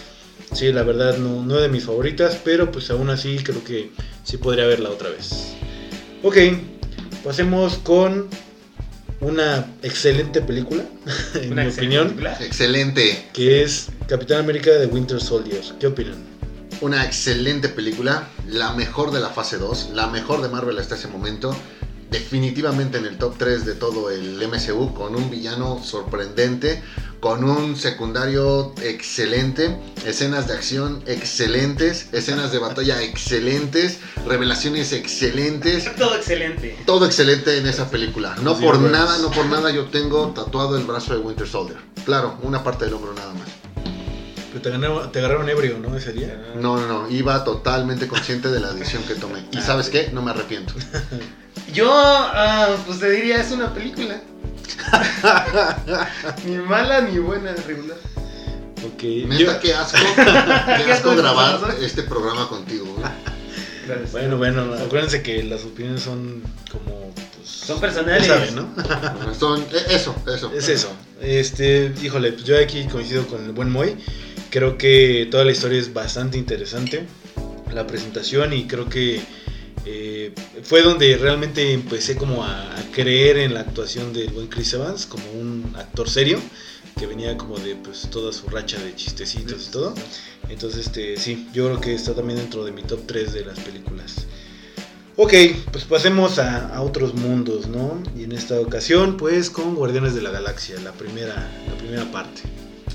sí, 0.52 0.72
la 0.72 0.82
verdad 0.82 1.18
no, 1.18 1.44
no 1.44 1.56
es 1.56 1.62
de 1.62 1.68
mis 1.68 1.84
favoritas, 1.84 2.40
pero 2.42 2.72
pues 2.72 2.90
aún 2.90 3.10
así 3.10 3.36
creo 3.38 3.62
que 3.62 3.90
sí 4.24 4.38
podría 4.38 4.66
verla 4.66 4.90
otra 4.90 5.10
vez. 5.10 5.54
Ok, 6.22 6.36
pasemos 7.22 7.78
con 7.78 8.28
una 9.20 9.66
excelente 9.82 10.40
película, 10.40 10.84
en 11.34 11.52
Una 11.52 11.64
mi 11.64 11.70
opinión 11.70 12.08
película. 12.08 12.38
Excelente. 12.40 13.28
que 13.32 13.62
es 13.62 13.88
Capitán 14.06 14.40
América 14.40 14.70
de 14.70 14.86
Winter 14.86 15.20
Soldier. 15.20 15.62
¿Qué 15.78 15.86
opinan? 15.86 16.28
una 16.80 17.04
excelente 17.04 17.68
película, 17.68 18.28
la 18.46 18.72
mejor 18.72 19.10
de 19.10 19.20
la 19.20 19.30
fase 19.30 19.58
2, 19.58 19.90
la 19.94 20.06
mejor 20.06 20.42
de 20.42 20.48
Marvel 20.48 20.78
hasta 20.78 20.94
ese 20.94 21.08
momento. 21.08 21.54
Definitivamente 22.10 22.98
en 22.98 23.04
el 23.04 23.18
top 23.18 23.36
3 23.36 23.66
de 23.66 23.74
todo 23.74 24.10
el 24.10 24.38
MCU, 24.46 24.94
con 24.94 25.14
un 25.14 25.30
villano 25.30 25.82
sorprendente, 25.82 26.82
con 27.20 27.42
un 27.44 27.76
secundario 27.76 28.72
excelente, 28.82 29.76
escenas 30.06 30.46
de 30.46 30.54
acción 30.54 31.02
excelentes, 31.06 32.08
escenas 32.12 32.52
de 32.52 32.58
batalla 32.58 33.02
excelentes, 33.02 33.98
revelaciones 34.26 34.92
excelentes. 34.92 35.92
Todo 35.96 36.14
excelente. 36.16 36.76
Todo 36.86 37.06
excelente 37.06 37.58
en 37.58 37.66
esa 37.66 37.90
película. 37.90 38.36
No 38.42 38.54
Sí, 38.56 38.64
por 38.64 38.78
pues. 38.78 38.92
nada, 38.92 39.18
no 39.18 39.30
por 39.30 39.46
nada 39.46 39.70
yo 39.70 39.86
tengo 39.86 40.28
tatuado 40.28 40.76
el 40.76 40.84
brazo 40.84 41.14
de 41.14 41.20
Winter 41.20 41.48
Soldier. 41.48 41.78
Claro, 42.04 42.38
una 42.42 42.62
parte 42.62 42.84
del 42.84 42.94
hombro 42.94 43.12
nada 43.14 43.32
más. 43.34 43.48
Pero 44.50 44.62
te, 44.62 44.68
agarraron, 44.70 45.12
te 45.12 45.18
agarraron 45.18 45.48
ebrio, 45.48 45.78
¿no? 45.78 45.96
Ese 45.96 46.12
día. 46.12 46.40
No, 46.56 46.78
no, 46.78 46.86
no, 46.86 47.10
iba 47.10 47.42
totalmente 47.44 48.08
consciente 48.08 48.48
de 48.48 48.60
la 48.60 48.72
decisión 48.72 49.02
que 49.02 49.14
tomé. 49.14 49.40
Y 49.52 49.58
Ah, 49.58 49.62
sabes 49.62 49.90
qué, 49.90 50.10
no 50.12 50.22
me 50.22 50.30
arrepiento. 50.30 50.72
Yo, 51.72 51.90
ah, 51.92 52.76
pues 52.86 52.98
te 53.00 53.10
diría, 53.10 53.40
es 53.42 53.50
una 53.52 53.74
película. 53.74 54.20
ni 56.46 56.56
mala 56.56 57.00
ni 57.02 57.18
buena, 57.18 57.52
regular. 57.66 57.96
Ok. 58.86 59.02
Neta, 59.02 59.36
yo- 59.38 59.60
qué 59.60 59.74
asco, 59.74 59.98
qué 60.16 60.92
asco 60.92 61.16
grabar 61.16 61.74
este 61.80 62.02
programa 62.02 62.48
contigo. 62.48 62.86
Gracias. 63.86 64.12
Bueno, 64.12 64.36
bueno, 64.36 64.74
acuérdense 64.74 65.22
que 65.22 65.42
las 65.42 65.64
opiniones 65.64 66.02
son 66.02 66.42
como. 66.70 67.12
pues, 67.14 67.48
Son 67.48 67.80
personales. 67.80 68.26
saben, 68.26 68.54
¿no? 68.54 68.68
Son- 69.34 69.60
eh, 69.62 69.86
eso, 69.90 70.14
eso. 70.32 70.52
Es 70.54 70.68
eso. 70.68 70.92
Este, 71.20 71.92
híjole, 72.02 72.32
pues 72.32 72.44
yo 72.44 72.56
aquí 72.58 72.84
coincido 72.84 73.26
con 73.26 73.44
el 73.44 73.52
buen 73.52 73.70
Moy. 73.70 73.96
Creo 74.50 74.78
que 74.78 75.26
toda 75.30 75.44
la 75.44 75.52
historia 75.52 75.78
es 75.78 75.92
bastante 75.92 76.38
interesante. 76.38 77.06
La 77.72 77.86
presentación 77.86 78.52
y 78.52 78.66
creo 78.66 78.88
que 78.88 79.20
eh, 79.90 80.34
fue 80.64 80.82
donde 80.82 81.16
realmente 81.16 81.72
empecé 81.72 82.14
como 82.14 82.44
a, 82.44 82.74
creer 82.92 83.38
en 83.38 83.54
la 83.54 83.60
actuación 83.60 84.12
del 84.12 84.28
buen 84.30 84.48
Chris 84.48 84.74
Evans 84.74 85.06
como 85.06 85.24
un 85.30 85.72
actor 85.76 86.10
serio 86.10 86.38
que 86.98 87.06
venía 87.06 87.38
como 87.38 87.56
de 87.58 87.74
pues 87.76 88.08
toda 88.10 88.32
su 88.32 88.48
racha 88.48 88.78
de 88.78 88.94
chistecitos 88.94 89.68
y 89.68 89.70
todo. 89.70 89.94
Entonces, 90.50 90.86
este, 90.86 91.16
sí, 91.16 91.48
yo 91.54 91.66
creo 91.66 91.80
que 91.80 91.94
está 91.94 92.14
también 92.14 92.38
dentro 92.38 92.66
de 92.66 92.72
mi 92.72 92.82
top 92.82 93.00
3 93.06 93.32
de 93.32 93.46
las 93.46 93.58
películas. 93.60 94.26
Ok, 95.16 95.32
pues 95.72 95.84
pasemos 95.84 96.38
a, 96.38 96.68
a 96.74 96.82
otros 96.82 97.14
mundos, 97.14 97.66
¿no? 97.68 98.02
Y 98.14 98.24
en 98.24 98.32
esta 98.32 98.60
ocasión, 98.60 99.16
pues 99.16 99.48
con 99.48 99.74
Guardianes 99.74 100.14
de 100.14 100.20
la 100.20 100.30
Galaxia, 100.30 100.78
la 100.80 100.92
primera, 100.92 101.50
la 101.66 101.78
primera 101.78 102.12
parte. 102.12 102.42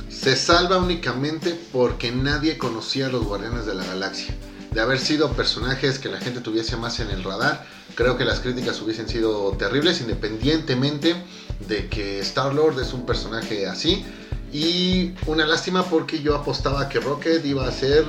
Se 0.09 0.35
salva 0.35 0.77
únicamente 0.77 1.57
porque 1.71 2.11
nadie 2.11 2.59
conocía 2.59 3.07
a 3.07 3.09
los 3.09 3.23
Guardianes 3.23 3.65
de 3.65 3.73
la 3.73 3.83
Galaxia. 3.83 4.35
De 4.73 4.81
haber 4.81 4.99
sido 4.99 5.31
personajes 5.33 5.99
que 5.99 6.09
la 6.09 6.19
gente 6.19 6.39
tuviese 6.41 6.75
más 6.77 6.99
en 6.99 7.09
el 7.11 7.23
radar, 7.23 7.63
creo 7.95 8.17
que 8.17 8.25
las 8.25 8.39
críticas 8.39 8.81
hubiesen 8.81 9.07
sido 9.07 9.51
terribles, 9.51 10.01
independientemente 10.01 11.15
de 11.67 11.87
que 11.89 12.19
Star-Lord 12.21 12.79
es 12.79 12.91
un 12.93 13.05
personaje 13.05 13.67
así. 13.67 14.03
Y 14.51 15.13
una 15.27 15.45
lástima 15.45 15.83
porque 15.85 16.21
yo 16.21 16.35
apostaba 16.35 16.89
que 16.89 16.99
Rocket 16.99 17.45
iba 17.45 17.67
a 17.67 17.71
ser 17.71 18.03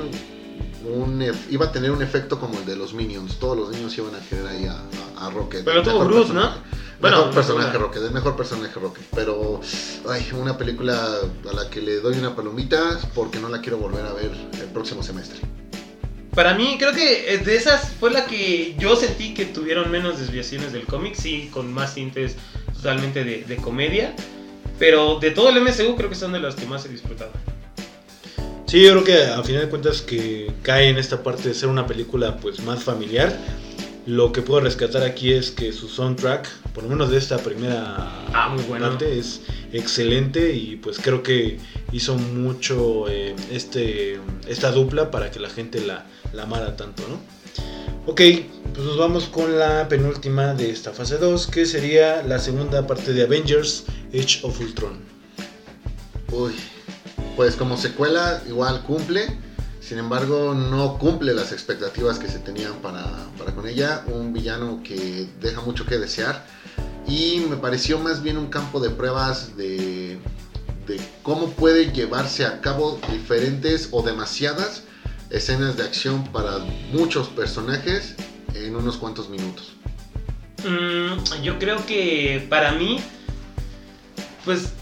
un, 0.85 1.23
iba 1.51 1.67
a 1.67 1.73
tener 1.73 1.91
un 1.91 2.03
efecto 2.03 2.39
como 2.39 2.59
el 2.59 2.65
de 2.67 2.77
los 2.77 2.93
Minions. 2.95 3.39
Todos 3.39 3.57
los 3.57 3.71
niños 3.71 3.97
iban 3.99 4.15
a 4.15 4.19
querer 4.21 4.47
ahí 4.47 4.67
a, 4.67 4.73
a- 5.19 5.27
a 5.27 5.31
Rocket. 5.31 5.65
Pero 5.65 5.83
tuvo 5.83 6.05
Groot, 6.07 6.29
¿no? 6.29 6.75
Bueno, 7.01 7.17
no 7.27 7.31
personaje 7.35 7.79
Rocket, 7.79 8.03
el 8.03 8.11
mejor 8.13 8.37
personaje 8.37 8.79
Rocket. 8.81 9.05
Pero, 9.15 9.61
ay, 10.09 10.27
una 10.33 10.57
película 10.57 11.19
a 11.51 11.53
la 11.55 11.69
que 11.69 11.81
le 11.83 12.01
doy 12.01 12.19
una 12.19 12.35
palomita 12.35 12.99
porque 13.15 13.39
no 13.39 13.49
la 13.49 13.61
quiero 13.61 13.79
volver 13.79 14.05
a 14.07 14.13
ver 14.13 14.31
el 14.61 14.67
próximo 14.73 15.03
semestre. 15.03 15.41
Para 16.35 16.55
mí, 16.55 16.77
creo 16.79 16.93
que 16.93 17.39
de 17.45 17.57
esas 17.57 17.93
fue 18.01 18.11
la 18.11 18.27
que 18.27 18.75
yo 18.79 18.97
sentí 18.97 19.35
que 19.35 19.45
tuvieron 19.45 19.91
menos 19.91 20.19
desviaciones 20.19 20.73
del 20.73 20.83
cómic, 20.85 21.15
sí, 21.15 21.49
con 21.53 21.73
más 21.73 21.95
tintes 21.95 22.37
totalmente 22.75 23.25
de, 23.25 23.45
de 23.45 23.57
comedia. 23.57 24.15
Pero 24.79 25.21
de 25.21 25.31
todo 25.31 25.51
el 25.51 25.61
MCU 25.61 25.95
creo 25.97 26.09
que 26.11 26.17
son 26.17 26.33
de 26.33 26.41
las 26.41 26.57
que 26.57 26.67
más 26.67 26.85
he 26.87 26.89
disfrutado. 26.89 27.31
Sí, 28.67 28.83
yo 28.83 28.91
creo 28.91 29.05
que 29.05 29.25
a 29.33 29.43
final 29.45 29.63
de 29.63 29.69
cuentas 29.69 30.03
que 30.03 30.51
cae 30.63 30.89
en 30.89 30.99
esta 30.99 31.23
parte 31.23 31.49
de 31.49 31.55
ser 31.55 31.69
una 31.69 31.87
película 31.87 32.37
pues 32.39 32.59
más 32.61 32.83
familiar. 32.83 33.33
Lo 34.07 34.33
que 34.33 34.43
puedo 34.43 34.61
rescatar 34.61 35.03
aquí 35.03 35.33
es 35.33 35.51
que 35.51 35.73
su 35.73 35.89
soundtrack, 35.89 36.47
por 36.75 36.83
lo 36.83 36.91
menos 36.91 37.11
de 37.11 37.19
esta 37.19 37.39
primera 37.39 37.97
Ah, 38.35 38.49
muy 38.53 38.63
bueno. 38.65 38.89
parte, 38.89 39.19
es 39.19 39.41
excelente 39.73 40.53
y 40.53 40.77
pues 40.77 40.99
creo 40.99 41.23
que 41.23 41.59
hizo 41.95 42.17
mucho 42.17 43.09
eh, 43.09 43.37
este, 43.53 44.21
esta 44.49 44.73
dupla 44.73 45.13
para 45.13 45.31
que 45.31 45.39
la 45.39 45.49
gente 45.49 45.81
la, 45.81 46.05
la 46.33 46.43
amara 46.43 46.77
tanto, 46.77 47.05
¿no? 47.09 47.21
Ok, 48.07 48.21
pues 48.75 48.85
nos 48.85 48.99
vamos 48.99 49.27
con 49.27 49.57
la 49.59 49.89
penúltima 49.89 50.55
de 50.55 50.71
esta 50.71 50.93
fase 50.93 51.19
2, 51.19 51.47
que 51.47 51.65
sería 51.65 52.23
la 52.25 52.41
segunda 52.41 52.85
parte 52.87 53.13
de 53.13 53.23
Avengers, 53.23 53.85
Age 54.13 54.41
of 54.43 54.61
Ultron. 54.61 54.99
Uy, 56.33 56.53
pues 57.37 57.55
como 57.55 57.77
secuela 57.77 58.43
igual 58.49 58.83
cumple, 58.83 59.27
sin 59.81 59.99
embargo 59.99 60.53
no 60.53 60.99
cumple 60.99 61.33
las 61.33 61.53
expectativas 61.53 62.19
que 62.19 62.27
se 62.27 62.41
tenían 62.41 62.75
para, 62.83 63.05
para 63.39 63.55
con 63.55 63.69
ella, 63.69 64.05
un 64.09 64.33
villano 64.33 64.83
que 64.83 65.29
deja 65.41 65.61
mucho 65.61 65.87
que 65.87 65.99
desear 65.99 66.45
y 67.07 67.45
me 67.49 67.57
pareció 67.57 68.01
más 68.01 68.23
bien 68.23 68.37
un 68.37 68.49
campo 68.49 68.81
de 68.81 68.91
pruebas 68.91 69.57
de, 69.57 70.19
de 70.87 71.01
cómo 71.23 71.51
puede 71.51 71.93
llevarse 71.93 72.45
a 72.45 72.61
cabo 72.61 72.99
diferentes 73.11 73.89
o 73.93 74.03
demasiadas 74.03 74.85
escenas 75.31 75.77
de 75.77 75.83
acción 75.83 76.25
para 76.33 76.59
muchos 76.93 77.29
personajes 77.29 78.15
en 78.55 78.77
unos 78.77 78.97
cuantos 78.97 79.29
minutos. 79.29 79.73
Mm, 80.65 81.43
yo 81.43 81.59
creo 81.59 81.85
que 81.87 82.47
para 82.49 82.73
mí, 82.73 83.01
pues, 84.45 84.73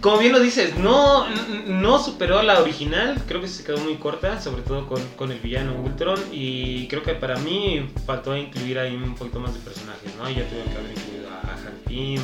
como 0.00 0.18
bien 0.18 0.32
lo 0.32 0.40
dices, 0.40 0.76
no, 0.76 1.26
no 1.66 2.02
superó 2.02 2.42
la 2.42 2.60
original, 2.60 3.20
creo 3.26 3.40
que 3.40 3.48
se 3.48 3.64
quedó 3.64 3.78
muy 3.78 3.96
corta, 3.96 4.40
sobre 4.40 4.62
todo 4.62 4.86
con, 4.86 5.02
con 5.16 5.32
el 5.32 5.40
villano 5.40 5.74
Ultron, 5.82 6.20
y 6.30 6.86
creo 6.88 7.02
que 7.02 7.14
para 7.14 7.36
mí 7.38 7.90
faltó 8.06 8.36
incluir 8.36 8.78
ahí 8.78 8.94
un 8.94 9.14
poquito 9.14 9.40
más 9.40 9.54
de 9.54 9.60
personajes, 9.60 10.14
¿no? 10.16 10.28
Ya 10.28 10.46
tuvieron 10.48 10.72
que 10.72 10.78
haber 10.78 10.90
incluido 10.92 11.28
a, 11.30 11.54
a 11.54 11.88
Pym, 11.88 12.22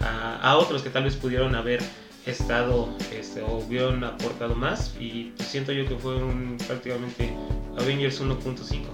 a, 0.00 0.36
a 0.50 0.56
otros 0.56 0.82
que 0.82 0.90
tal 0.90 1.04
vez 1.04 1.14
pudieron 1.14 1.54
haber 1.54 1.80
estado 2.26 2.88
este, 3.12 3.42
o 3.42 3.58
hubieran 3.58 4.02
aportado 4.04 4.54
más, 4.54 4.94
y 5.00 5.32
siento 5.38 5.72
yo 5.72 5.86
que 5.86 5.96
fue 5.96 6.16
un 6.16 6.58
prácticamente 6.66 7.32
Avengers 7.78 8.20
1.5. 8.20 8.84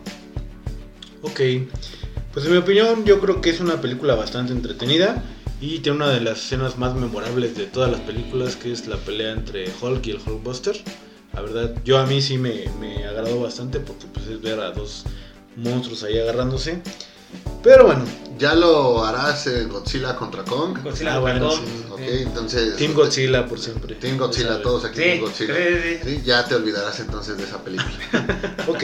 Ok, 1.23 1.41
pues 2.33 2.47
en 2.47 2.53
mi 2.53 2.59
opinión 2.59 3.05
yo 3.05 3.21
creo 3.21 3.41
que 3.41 3.51
es 3.51 3.61
una 3.61 3.81
película 3.81 4.15
bastante 4.15 4.53
entretenida 4.53 5.23
y 5.61 5.79
tiene 5.79 5.97
una 5.97 6.11
de 6.11 6.21
las 6.21 6.39
escenas 6.39 6.77
más 6.77 6.95
memorables 6.95 7.57
de 7.57 7.67
todas 7.67 7.91
las 7.91 8.01
películas 8.01 8.57
que 8.57 8.73
es 8.73 8.89
la 8.89 8.97
pelea 8.97 9.33
entre 9.33 9.67
Hulk 9.81 10.07
y 10.07 10.11
el 10.11 10.19
Hulkbuster. 10.19 10.77
La 11.33 11.41
verdad, 11.41 11.75
yo 11.85 11.99
a 11.99 12.07
mí 12.07 12.21
sí 12.21 12.37
me, 12.37 12.65
me 12.81 13.05
agradó 13.07 13.41
bastante 13.41 13.79
porque 13.79 14.07
pues 14.13 14.27
es 14.27 14.43
ver 14.43 14.59
a 14.59 14.73
dos 14.73 15.05
monstruos 15.57 16.03
ahí 16.03 16.19
agarrándose. 16.19 16.83
Pero 17.63 17.87
bueno, 17.87 18.05
Ya 18.39 18.55
lo 18.57 19.05
harás 19.05 19.47
en 19.47 19.69
Godzilla 19.69 20.17
contra 20.17 20.43
Kong. 20.43 20.79
Godzilla 20.83 21.15
Ah, 21.15 21.19
bueno, 21.21 21.49
contra 21.49 21.65
sí, 21.67 21.83
Kong, 21.89 21.93
Ok, 21.93 22.01
sí. 22.09 22.23
entonces... 22.23 22.77
Team 22.77 22.95
Godzilla 22.95 23.47
por 23.47 23.59
siempre. 23.61 23.95
Team 23.95 24.19
Godzilla, 24.19 24.61
todos 24.63 24.85
aquí 24.85 24.97
Sí, 24.97 25.03
Team 25.03 25.21
Godzilla. 25.21 25.55
sí, 25.55 25.63
sí. 26.03 26.11
Sí, 26.17 26.23
ya 26.25 26.45
te 26.45 26.55
olvidarás 26.57 26.99
entonces 27.01 27.37
de 27.37 27.45
esa 27.45 27.63
película. 27.63 27.89
Ok, 28.67 28.83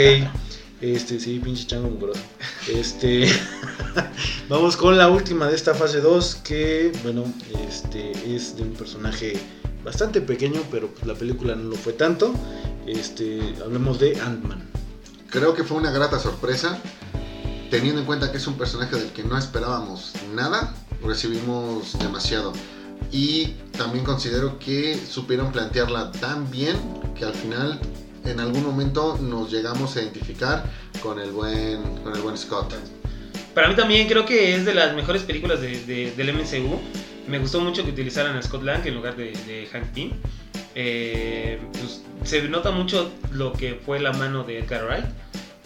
este 0.80 1.18
sí, 1.18 1.40
pinche 1.42 1.66
chango 1.66 1.88
mugroso. 1.90 2.20
Este, 2.68 3.26
vamos 4.48 4.76
con 4.76 4.96
la 4.96 5.08
última 5.08 5.48
de 5.48 5.56
esta 5.56 5.74
fase 5.74 6.00
2 6.00 6.36
que, 6.44 6.92
bueno, 7.02 7.24
este 7.68 8.12
es 8.34 8.56
de 8.56 8.62
un 8.62 8.74
personaje 8.74 9.36
bastante 9.84 10.20
pequeño, 10.20 10.62
pero 10.70 10.88
pues 10.88 11.04
la 11.06 11.14
película 11.14 11.56
no 11.56 11.70
lo 11.70 11.76
fue 11.76 11.94
tanto. 11.94 12.32
Este, 12.86 13.40
hablemos 13.64 13.98
de 13.98 14.20
Ant-Man. 14.20 14.62
Creo 15.30 15.54
que 15.54 15.64
fue 15.64 15.76
una 15.78 15.90
grata 15.90 16.18
sorpresa, 16.20 16.78
teniendo 17.70 18.00
en 18.00 18.06
cuenta 18.06 18.30
que 18.30 18.38
es 18.38 18.46
un 18.46 18.54
personaje 18.56 18.96
del 18.96 19.10
que 19.10 19.22
no 19.24 19.36
esperábamos 19.38 20.12
nada, 20.34 20.74
recibimos 21.04 21.98
demasiado. 21.98 22.52
Y 23.12 23.54
también 23.76 24.04
considero 24.04 24.58
que 24.58 24.96
supieron 24.96 25.52
plantearla 25.52 26.12
tan 26.12 26.50
bien 26.50 26.76
que 27.16 27.24
al 27.24 27.34
final 27.34 27.78
en 28.24 28.40
algún 28.40 28.64
momento 28.64 29.18
nos 29.20 29.50
llegamos 29.50 29.96
a 29.96 30.02
identificar 30.02 30.64
con 31.02 31.18
el 31.20 31.30
buen, 31.30 31.82
con 32.02 32.14
el 32.14 32.20
buen 32.20 32.36
Scott. 32.36 32.74
Para 33.54 33.68
mí 33.68 33.74
también 33.76 34.06
creo 34.08 34.24
que 34.26 34.54
es 34.54 34.64
de 34.64 34.74
las 34.74 34.94
mejores 34.94 35.22
películas 35.22 35.60
de- 35.60 35.84
de- 35.84 36.12
del 36.12 36.30
MCU. 36.30 36.78
Me 37.28 37.38
gustó 37.38 37.60
mucho 37.60 37.84
que 37.84 37.90
utilizaran 37.90 38.36
a 38.36 38.42
Scott 38.42 38.62
Lang 38.62 38.86
en 38.86 38.94
lugar 38.94 39.16
de, 39.16 39.32
de 39.46 39.68
Hank 39.72 39.86
Pym. 39.94 40.12
Eh, 40.74 41.58
pues, 41.72 42.02
se 42.24 42.42
nota 42.48 42.70
mucho 42.70 43.10
lo 43.32 43.52
que 43.52 43.74
fue 43.84 44.00
la 44.00 44.12
mano 44.12 44.44
de 44.44 44.58
Edgar 44.60 44.84
Wright, 44.84 45.06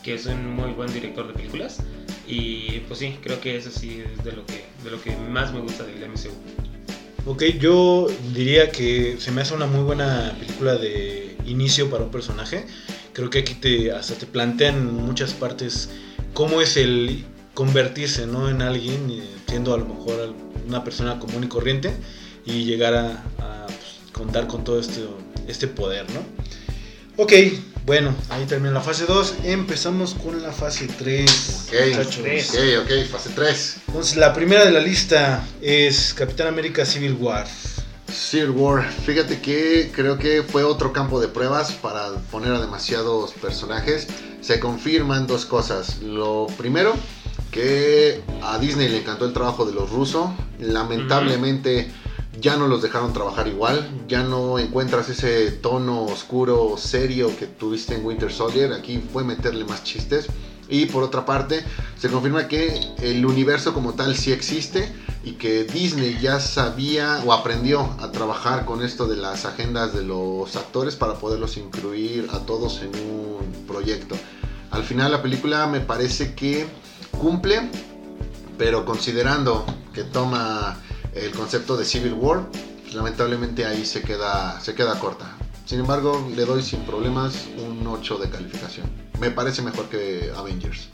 que 0.02 0.14
es 0.14 0.26
un 0.26 0.54
muy 0.54 0.72
buen 0.72 0.92
director 0.92 1.26
de 1.26 1.34
películas. 1.34 1.78
Y 2.26 2.80
pues 2.88 3.00
sí, 3.00 3.16
creo 3.22 3.40
que 3.40 3.56
eso 3.56 3.70
sí 3.70 4.00
es 4.00 4.24
de 4.24 4.32
lo 4.32 4.46
que, 4.46 4.64
de 4.84 4.90
lo 4.90 5.00
que 5.00 5.16
más 5.16 5.52
me 5.52 5.60
gusta 5.60 5.84
del 5.84 6.08
MCU. 6.08 6.30
Ok, 7.26 7.42
yo 7.60 8.08
diría 8.34 8.70
que 8.70 9.16
se 9.18 9.30
me 9.30 9.42
hace 9.42 9.54
una 9.54 9.66
muy 9.66 9.82
buena 9.82 10.34
película 10.38 10.74
de 10.74 11.36
inicio 11.46 11.90
para 11.90 12.04
un 12.04 12.10
personaje 12.10 12.66
creo 13.12 13.30
que 13.30 13.40
aquí 13.40 13.54
te, 13.54 13.92
hasta 13.92 14.14
te 14.14 14.26
plantean 14.26 14.94
muchas 14.94 15.32
partes 15.32 15.90
cómo 16.34 16.60
es 16.60 16.76
el 16.76 17.24
convertirse 17.54 18.26
¿no? 18.26 18.48
en 18.48 18.62
alguien, 18.62 19.10
eh, 19.10 19.22
siendo 19.46 19.74
a 19.74 19.78
lo 19.78 19.86
mejor 19.86 20.34
una 20.66 20.82
persona 20.82 21.18
común 21.18 21.44
y 21.44 21.48
corriente, 21.48 21.94
y 22.44 22.64
llegar 22.64 22.94
a, 22.94 23.24
a, 23.38 23.66
pues, 23.66 24.12
contar 24.12 24.46
con 24.46 24.64
todo 24.64 24.80
este, 24.80 25.02
este 25.46 25.68
poder, 25.68 26.06
¿no? 26.10 26.20
Ok, 27.22 27.32
bueno, 27.84 28.14
ahí 28.30 28.44
termina 28.46 28.72
la 28.72 28.80
fase 28.80 29.06
2. 29.06 29.34
Empezamos 29.44 30.14
con 30.14 30.40
la 30.40 30.52
fase 30.52 30.86
3. 30.86 31.66
Ok, 31.68 31.74
muchachos. 31.88 32.18
ok, 32.18 32.84
ok, 32.84 33.10
fase 33.10 33.30
3. 33.34 33.76
Entonces, 33.88 34.16
la 34.16 34.32
primera 34.32 34.64
de 34.64 34.70
la 34.70 34.80
lista 34.80 35.44
es 35.60 36.14
Capitán 36.14 36.46
América 36.46 36.84
Civil 36.86 37.16
War. 37.18 37.46
Civil 38.12 38.50
War, 38.50 38.88
fíjate 38.88 39.40
que 39.40 39.90
creo 39.92 40.18
que 40.18 40.42
fue 40.42 40.62
otro 40.62 40.92
campo 40.92 41.20
de 41.20 41.28
pruebas 41.28 41.72
para 41.72 42.10
poner 42.30 42.52
a 42.52 42.60
demasiados 42.60 43.32
personajes. 43.32 44.06
Se 44.40 44.60
confirman 44.60 45.26
dos 45.26 45.44
cosas. 45.44 46.00
Lo 46.02 46.46
primero, 46.58 46.94
que 47.50 48.22
a 48.42 48.58
Disney 48.58 48.88
le 48.88 48.98
encantó 48.98 49.24
el 49.24 49.32
trabajo 49.32 49.64
de 49.64 49.72
los 49.72 49.90
rusos. 49.90 50.30
Lamentablemente 50.60 51.90
ya 52.40 52.56
no 52.56 52.66
los 52.66 52.82
dejaron 52.82 53.12
trabajar 53.12 53.48
igual. 53.48 54.04
Ya 54.08 54.22
no 54.22 54.58
encuentras 54.58 55.08
ese 55.08 55.50
tono 55.52 56.04
oscuro, 56.04 56.76
serio 56.76 57.36
que 57.38 57.46
tuviste 57.46 57.94
en 57.94 58.04
Winter 58.04 58.32
Soldier. 58.32 58.72
Aquí 58.72 59.02
fue 59.12 59.24
meterle 59.24 59.64
más 59.64 59.84
chistes. 59.84 60.26
Y 60.68 60.86
por 60.86 61.02
otra 61.02 61.26
parte, 61.26 61.64
se 61.98 62.08
confirma 62.08 62.48
que 62.48 62.80
el 63.02 63.26
universo 63.26 63.74
como 63.74 63.94
tal 63.94 64.16
sí 64.16 64.32
existe 64.32 64.90
y 65.24 65.32
que 65.32 65.64
Disney 65.64 66.18
ya 66.20 66.40
sabía 66.40 67.22
o 67.26 67.32
aprendió 67.32 67.94
a 68.00 68.10
trabajar 68.10 68.64
con 68.64 68.82
esto 68.82 69.06
de 69.06 69.16
las 69.16 69.44
agendas 69.44 69.92
de 69.92 70.02
los 70.02 70.56
actores 70.56 70.96
para 70.96 71.14
poderlos 71.14 71.56
incluir 71.56 72.28
a 72.32 72.40
todos 72.40 72.80
en 72.80 72.88
un 72.88 73.66
proyecto. 73.66 74.16
Al 74.70 74.84
final 74.84 75.12
la 75.12 75.20
película 75.20 75.66
me 75.66 75.80
parece 75.80 76.34
que 76.34 76.66
cumple, 77.10 77.70
pero 78.56 78.86
considerando 78.86 79.66
que 79.92 80.04
toma 80.04 80.78
el 81.14 81.30
concepto 81.32 81.76
de 81.76 81.84
Civil 81.84 82.14
War, 82.14 82.46
pues, 82.82 82.94
lamentablemente 82.94 83.64
ahí 83.64 83.84
se 83.84 84.02
queda, 84.02 84.60
se 84.60 84.74
queda 84.74 84.98
corta. 84.98 85.36
Sin 85.66 85.80
embargo, 85.80 86.28
le 86.34 86.44
doy 86.44 86.62
sin 86.62 86.80
problemas 86.80 87.46
un 87.58 87.86
8 87.86 88.18
de 88.18 88.30
calificación. 88.30 88.90
Me 89.20 89.30
parece 89.30 89.62
mejor 89.62 89.88
que 89.88 90.30
Avengers. 90.36 90.88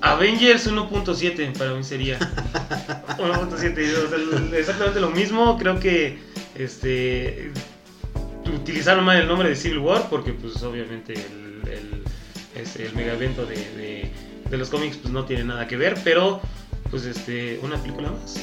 Avengers 0.00 0.70
1.7 0.70 1.56
para 1.56 1.74
mí 1.74 1.84
sería. 1.84 2.18
1.7, 3.18 3.52
o 3.52 4.08
sea, 4.08 4.58
exactamente 4.58 5.00
lo 5.00 5.10
mismo. 5.10 5.58
Creo 5.58 5.78
que 5.78 6.18
este 6.54 7.52
utilizaron 8.52 9.04
mal 9.04 9.18
el 9.18 9.28
nombre 9.28 9.48
de 9.48 9.56
Civil 9.56 9.78
War 9.78 10.08
porque 10.08 10.32
pues 10.32 10.62
obviamente 10.62 11.14
el, 11.14 11.68
el, 11.68 12.04
este, 12.54 12.86
el 12.86 12.94
mega 12.94 13.14
evento 13.14 13.46
de, 13.46 13.56
de, 13.56 14.12
de 14.48 14.56
los 14.56 14.68
cómics 14.68 14.96
pues 14.98 15.12
no 15.12 15.24
tiene 15.24 15.44
nada 15.44 15.66
que 15.66 15.76
ver, 15.76 15.96
pero 16.04 16.40
pues 16.90 17.04
este 17.04 17.58
una 17.62 17.76
película 17.80 18.10
más. 18.10 18.36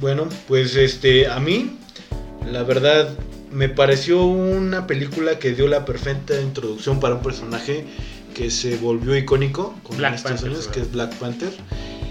Bueno, 0.00 0.28
pues 0.48 0.76
este, 0.76 1.28
a 1.28 1.38
mí, 1.40 1.76
la 2.50 2.62
verdad, 2.62 3.14
me 3.52 3.68
pareció 3.68 4.24
una 4.24 4.86
película 4.86 5.38
que 5.38 5.52
dio 5.52 5.68
la 5.68 5.84
perfecta 5.84 6.40
introducción 6.40 7.00
para 7.00 7.16
un 7.16 7.22
personaje 7.22 7.84
que 8.34 8.50
se 8.50 8.76
volvió 8.76 9.16
icónico 9.16 9.74
con 9.82 9.98
Black 9.98 10.14
estos 10.14 10.30
Panther, 10.30 10.48
años, 10.48 10.64
sobre 10.64 10.74
que 10.74 10.80
es 10.86 10.92
Black 10.92 11.14
Panther. 11.16 11.52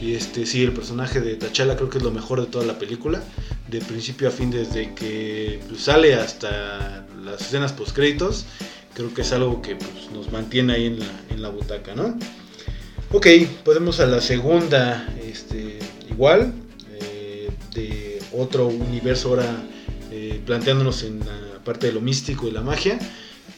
Y 0.01 0.13
este, 0.13 0.45
sí, 0.45 0.63
el 0.63 0.71
personaje 0.71 1.19
de 1.19 1.35
T'Challa 1.35 1.75
creo 1.75 1.89
que 1.89 1.97
es 1.97 2.03
lo 2.03 2.11
mejor 2.11 2.39
de 2.39 2.47
toda 2.47 2.65
la 2.65 2.77
película, 2.77 3.23
de 3.67 3.81
principio 3.81 4.27
a 4.27 4.31
fin, 4.31 4.51
desde 4.51 4.93
que 4.93 5.59
pues, 5.67 5.81
sale 5.81 6.13
hasta 6.13 7.05
las 7.23 7.41
escenas 7.41 7.73
post 7.73 7.95
créditos. 7.95 8.45
Creo 8.93 9.13
que 9.13 9.21
es 9.21 9.31
algo 9.31 9.61
que 9.61 9.75
pues, 9.75 10.11
nos 10.13 10.31
mantiene 10.31 10.73
ahí 10.73 10.85
en 10.85 10.99
la, 10.99 11.07
en 11.31 11.41
la 11.41 11.49
butaca, 11.49 11.95
¿no? 11.95 12.17
Ok, 13.11 13.25
podemos 13.65 13.99
a 14.01 14.05
la 14.05 14.21
segunda, 14.21 15.11
este, 15.23 15.79
igual, 16.11 16.53
eh, 17.01 17.49
de 17.73 18.21
otro 18.37 18.67
universo 18.67 19.29
ahora 19.29 19.63
eh, 20.11 20.39
planteándonos 20.45 21.01
en 21.01 21.21
la 21.21 21.57
parte 21.63 21.87
de 21.87 21.93
lo 21.93 22.01
místico 22.01 22.47
y 22.47 22.51
la 22.51 22.61
magia, 22.61 22.99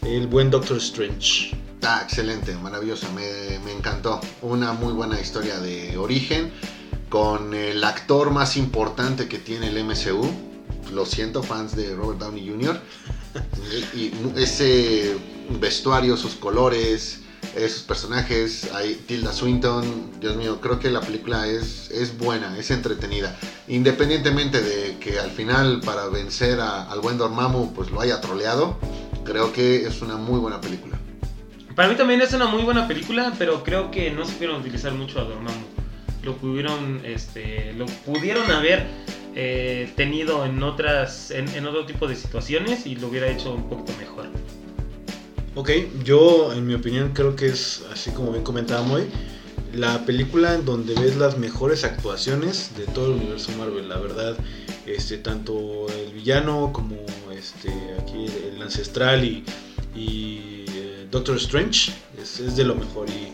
el 0.03 0.27
buen 0.27 0.49
Doctor 0.49 0.77
Strange. 0.77 1.51
Ah, 1.83 1.99
excelente, 2.01 2.55
maravillosa, 2.55 3.09
me, 3.11 3.59
me 3.65 3.73
encantó. 3.73 4.21
Una 4.41 4.71
muy 4.71 4.93
buena 4.93 5.19
historia 5.19 5.59
de 5.59 5.97
origen 5.97 6.49
con 7.09 7.53
el 7.53 7.83
actor 7.83 8.31
más 8.31 8.55
importante 8.55 9.27
que 9.27 9.37
tiene 9.37 9.67
el 9.67 9.83
MCU. 9.83 10.31
Lo 10.93 11.05
siento, 11.05 11.43
fans 11.43 11.75
de 11.75 11.93
Robert 11.93 12.19
Downey 12.19 12.47
Jr. 12.47 12.79
Y 13.93 14.11
ese 14.37 15.17
vestuario, 15.59 16.15
sus 16.15 16.35
colores, 16.35 17.20
esos 17.55 17.81
personajes, 17.83 18.69
ahí 18.73 19.01
Tilda 19.07 19.33
Swinton, 19.33 20.11
Dios 20.19 20.35
mío, 20.37 20.59
creo 20.61 20.79
que 20.79 20.89
la 20.89 21.01
película 21.01 21.47
es, 21.47 21.89
es 21.91 22.17
buena, 22.17 22.57
es 22.57 22.71
entretenida. 22.71 23.37
Independientemente 23.67 24.61
de 24.61 24.97
que 24.99 25.19
al 25.19 25.31
final 25.31 25.81
para 25.81 26.07
vencer 26.07 26.59
a- 26.61 26.89
al 26.91 26.99
buen 27.01 27.17
Dormammu 27.17 27.73
pues 27.73 27.91
lo 27.91 27.99
haya 28.01 28.21
troleado, 28.21 28.77
creo 29.25 29.51
que 29.53 29.85
es 29.85 30.01
una 30.01 30.15
muy 30.17 30.39
buena 30.39 30.61
película. 30.61 30.97
Para 31.75 31.87
mí 31.89 31.95
también 31.95 32.21
es 32.21 32.33
una 32.33 32.47
muy 32.47 32.63
buena 32.63 32.87
película, 32.87 33.33
pero 33.37 33.63
creo 33.63 33.91
que 33.91 34.11
no 34.11 34.25
supieron 34.25 34.59
utilizar 34.61 34.93
mucho 34.93 35.19
a 35.19 35.23
Dormammu. 35.23 35.65
Lo 36.23 36.35
pudieron, 36.37 37.01
este, 37.05 37.73
lo 37.73 37.85
pudieron 37.85 38.49
haber 38.51 38.85
eh, 39.33 39.91
tenido 39.95 40.45
en 40.45 40.61
otras, 40.61 41.31
en 41.31 41.65
otro 41.65 41.85
tipo 41.85 42.07
de 42.07 42.15
situaciones 42.15 42.85
y 42.85 42.95
lo 42.95 43.07
hubiera 43.07 43.27
hecho 43.27 43.53
un 43.53 43.67
poquito 43.69 43.93
mejor. 43.97 44.29
Ok, 45.53 45.69
yo 46.05 46.53
en 46.53 46.65
mi 46.65 46.75
opinión 46.75 47.11
creo 47.13 47.35
que 47.35 47.47
es, 47.47 47.83
así 47.91 48.11
como 48.11 48.31
bien 48.31 48.41
comentaba 48.41 48.83
Moy, 48.83 49.03
la 49.73 50.05
película 50.05 50.55
en 50.55 50.63
donde 50.63 50.93
ves 50.95 51.17
las 51.17 51.37
mejores 51.37 51.83
actuaciones 51.83 52.71
de 52.77 52.85
todo 52.85 53.07
el 53.07 53.19
universo 53.19 53.51
Marvel, 53.57 53.89
la 53.89 53.97
verdad, 53.97 54.37
este, 54.85 55.17
tanto 55.17 55.87
el 55.89 56.13
villano 56.13 56.71
como 56.71 56.95
este, 57.33 57.69
aquí 57.99 58.27
el 58.53 58.61
ancestral 58.61 59.25
y, 59.25 59.43
eh, 59.93 61.07
Doctor 61.11 61.35
Strange 61.35 61.91
es, 62.21 62.39
es 62.39 62.55
de 62.55 62.63
lo 62.63 62.75
mejor. 62.75 63.09
Y 63.09 63.33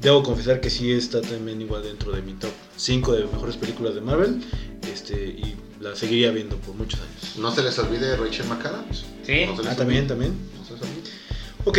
debo 0.00 0.22
confesar 0.22 0.60
que 0.60 0.70
sí 0.70 0.92
está 0.92 1.20
también 1.22 1.60
igual 1.60 1.82
dentro 1.82 2.12
de 2.12 2.22
mi 2.22 2.34
top 2.34 2.52
5 2.76 3.12
de 3.14 3.24
mejores 3.24 3.56
películas 3.56 3.96
de 3.96 4.00
Marvel 4.00 4.44
este, 4.92 5.26
y 5.26 5.56
la 5.80 5.94
seguiría 5.94 6.30
viendo 6.30 6.56
por 6.56 6.74
muchos 6.74 7.00
años. 7.00 7.36
No 7.38 7.54
se 7.54 7.62
les 7.62 7.78
olvide 7.78 8.16
Rachel 8.16 8.46
McAdams. 8.46 9.04
Sí. 9.24 9.46
No 9.46 9.56
se 9.56 9.62
les 9.62 9.72
Ah, 9.72 9.76
también, 9.76 10.06
también. 10.06 10.32
No 10.58 10.64
se 10.64 10.72
les 10.74 10.82
olvide. 10.82 11.10
Ok, 11.64 11.78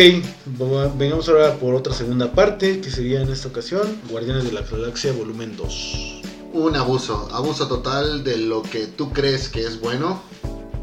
vengamos 0.97 1.29
ahora 1.29 1.55
por 1.55 1.73
otra 1.73 1.93
segunda 1.93 2.33
parte, 2.33 2.81
que 2.81 2.91
sería 2.91 3.21
en 3.21 3.29
esta 3.31 3.47
ocasión 3.47 4.01
Guardianes 4.09 4.43
de 4.43 4.51
la 4.51 4.61
Galaxia 4.61 5.13
Volumen 5.13 5.55
2. 5.55 6.21
Un 6.53 6.75
abuso, 6.75 7.29
abuso 7.31 7.67
total 7.67 8.23
de 8.23 8.37
lo 8.37 8.63
que 8.63 8.87
tú 8.87 9.13
crees 9.13 9.47
que 9.47 9.61
es 9.61 9.79
bueno 9.79 10.21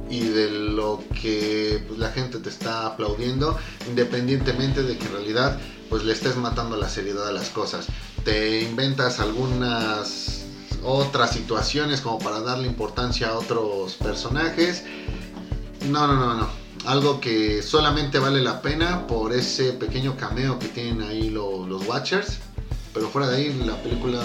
y 0.09 0.20
de 0.20 0.50
lo 0.50 1.03
que 1.20 1.85
pues, 1.87 1.98
la 1.98 2.11
gente 2.12 2.38
te 2.38 2.48
está 2.48 2.87
aplaudiendo, 2.87 3.59
independientemente 3.88 4.83
de 4.83 4.96
que 4.96 5.05
en 5.07 5.12
realidad 5.12 5.59
pues 5.90 6.05
le 6.05 6.12
estés 6.12 6.37
matando 6.37 6.77
la 6.77 6.88
seriedad 6.88 7.29
a 7.29 7.33
las 7.33 7.50
cosas. 7.50 7.87
Te 8.24 8.62
inventas 8.62 9.20
algunas 9.20 10.34
otras 10.85 11.33
situaciones 11.33 12.01
como 12.01 12.18
para 12.18 12.40
darle 12.40 12.66
importancia 12.66 13.29
a 13.29 13.38
otros 13.38 13.94
personajes. 13.94 14.85
No, 15.88 16.07
no, 16.07 16.14
no, 16.14 16.35
no. 16.35 16.49
Algo 16.87 17.20
que 17.20 17.62
solamente 17.62 18.18
vale 18.18 18.40
la 18.42 18.61
pena 18.61 19.07
por 19.07 19.33
ese 19.33 19.73
pequeño 19.73 20.16
cameo 20.16 20.59
que 20.59 20.68
tienen 20.68 21.03
ahí 21.03 21.31
lo- 21.31 21.66
los 21.66 21.87
Watchers. 21.87 22.38
Pero 22.92 23.09
fuera 23.09 23.29
de 23.29 23.37
ahí 23.38 23.62
la 23.66 23.75
película 23.83 24.23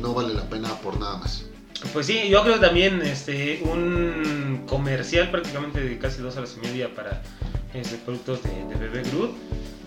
no 0.00 0.14
vale 0.14 0.34
la 0.34 0.48
pena 0.48 0.68
por 0.80 0.98
nada 0.98 1.18
más. 1.18 1.44
Pues 1.92 2.06
sí, 2.06 2.28
yo 2.28 2.42
creo 2.42 2.58
también 2.58 3.00
este, 3.02 3.62
un 3.62 4.64
comercial 4.66 5.30
prácticamente 5.30 5.80
de 5.80 5.98
casi 5.98 6.20
dos 6.20 6.36
horas 6.36 6.56
y 6.56 6.66
media 6.66 6.92
para 6.92 7.22
este, 7.72 7.96
productos 7.98 8.42
de, 8.42 8.50
de 8.66 8.74
Bebé 8.74 9.08
Groot. 9.10 9.30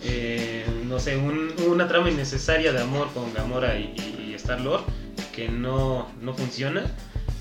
Eh, 0.04 0.66
no 0.86 1.00
sé, 1.00 1.18
un- 1.18 1.54
una 1.68 1.88
trama 1.88 2.10
innecesaria 2.10 2.72
de 2.72 2.82
amor 2.82 3.10
con 3.14 3.34
Gamora 3.34 3.78
y, 3.78 3.94
y, 4.30 4.34
Star-Lord 4.36 4.84
que 5.34 5.50
no, 5.50 6.10
no 6.22 6.34
funciona. 6.34 6.84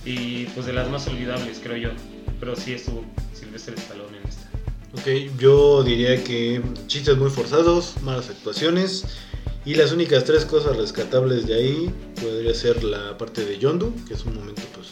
Y 0.05 0.44
pues 0.46 0.66
de 0.66 0.72
las 0.72 0.88
más 0.88 1.07
olvidables, 1.09 1.61
creo 1.62 1.76
yo. 1.76 1.90
Pero 2.38 2.57
sí 2.57 2.72
estuvo 2.72 3.05
Sylvester 3.35 3.74
Stallone 3.74 4.16
en 4.18 4.29
esta. 4.29 4.48
Ok, 4.94 5.38
yo 5.38 5.83
diría 5.83 6.22
que 6.24 6.62
chistes 6.87 7.16
muy 7.16 7.31
forzados, 7.31 7.94
malas 8.03 8.29
actuaciones. 8.31 9.05
Y 9.66 9.74
las 9.74 9.92
únicas 9.92 10.24
tres 10.24 10.46
cosas 10.46 10.76
rescatables 10.79 11.46
de 11.46 11.55
ahí 11.55 11.94
podría 12.20 12.55
ser 12.55 12.83
la 12.83 13.18
parte 13.18 13.44
de 13.44 13.59
Yondu, 13.59 13.94
que 14.09 14.14
es 14.14 14.24
un 14.24 14.35
momento, 14.37 14.62
pues, 14.74 14.88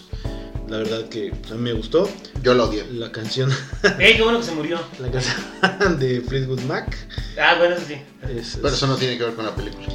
la 0.68 0.76
verdad 0.76 1.08
que 1.08 1.32
a 1.50 1.54
mí 1.54 1.61
me 1.62 1.72
gustó. 1.72 2.06
Yo 2.42 2.52
lo 2.52 2.64
odié. 2.68 2.84
La 2.92 3.11
canción, 3.11 3.50
¡Ey, 3.98 4.16
qué 4.16 4.22
bueno 4.22 4.40
que 4.40 4.44
se 4.44 4.52
murió! 4.52 4.78
la 5.00 5.11
canción 5.11 5.98
de 5.98 6.20
Fleetwood 6.20 6.61
Mac. 6.64 6.94
Ah, 7.40 7.54
bueno, 7.58 7.76
eso 7.76 7.84
sí. 7.88 7.94
Es, 8.28 8.56
Pero 8.56 8.68
es- 8.68 8.74
eso 8.74 8.87
no 8.87 8.96
tiene 8.96 9.16
que 9.16 9.24
ver 9.24 9.32
con 9.34 9.46
la 9.46 9.54
película. 9.56 9.87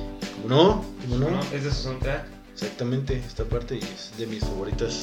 ¿Cómo 0.42 0.48
no? 0.50 0.86
¿Cómo 1.04 1.18
no? 1.20 1.30
¿no? 1.30 1.40
Es 1.54 1.64
de 1.64 1.70
su 1.72 1.84
soundtrack. 1.84 2.26
Exactamente, 2.64 3.22
esta 3.28 3.44
parte 3.44 3.76
y 3.76 3.80
es 3.80 4.18
de 4.18 4.26
mis 4.26 4.40
favoritas. 4.40 5.02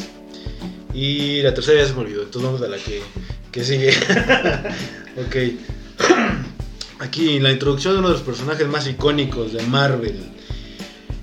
Y 0.95 1.43
la 1.43 1.53
tercera 1.53 1.83
ya 1.83 1.87
se 1.87 1.93
me 1.93 2.01
olvidó, 2.01 2.23
entonces 2.23 2.43
vamos 2.43 2.63
a 2.63 2.69
la 2.69 2.79
que 2.79 3.03
¿Qué 3.53 3.65
sigue? 3.65 3.91
ok. 5.19 5.37
Aquí 7.01 7.39
la 7.41 7.51
introducción 7.51 7.95
de 7.95 7.99
uno 7.99 8.09
de 8.09 8.15
los 8.15 8.23
personajes 8.23 8.67
más 8.69 8.87
icónicos 8.87 9.53
de 9.53 9.63
Marvel. 9.65 10.33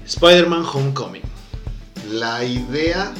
Spider-Man 0.05 0.65
Homecoming. 0.71 1.23
La 2.11 2.43
idea, 2.43 3.13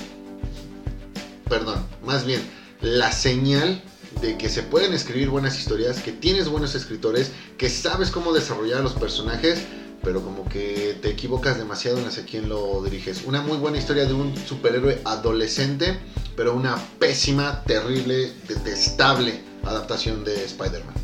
perdón, 1.49 1.85
más 2.05 2.25
bien, 2.25 2.41
la 2.81 3.11
señal 3.11 3.81
de 4.21 4.37
que 4.37 4.49
se 4.49 4.63
pueden 4.63 4.93
escribir 4.93 5.29
buenas 5.29 5.57
historias, 5.57 6.01
que 6.01 6.11
tienes 6.11 6.49
buenos 6.49 6.75
escritores, 6.75 7.31
que 7.57 7.69
sabes 7.69 8.11
cómo 8.11 8.33
desarrollar 8.33 8.79
a 8.79 8.83
los 8.83 8.93
personajes, 8.93 9.59
pero 10.07 10.21
como 10.21 10.47
que 10.47 10.97
te 11.01 11.09
equivocas 11.09 11.57
demasiado 11.57 11.99
en 11.99 12.05
hacia 12.05 12.23
quién 12.23 12.47
lo 12.47 12.81
diriges. 12.81 13.25
Una 13.25 13.41
muy 13.41 13.57
buena 13.57 13.77
historia 13.77 14.05
de 14.05 14.13
un 14.13 14.33
superhéroe 14.37 15.01
adolescente, 15.03 15.99
pero 16.37 16.53
una 16.53 16.77
pésima, 16.97 17.61
terrible, 17.65 18.31
detestable 18.47 19.41
adaptación 19.65 20.23
de 20.23 20.45
Spider-Man. 20.45 20.95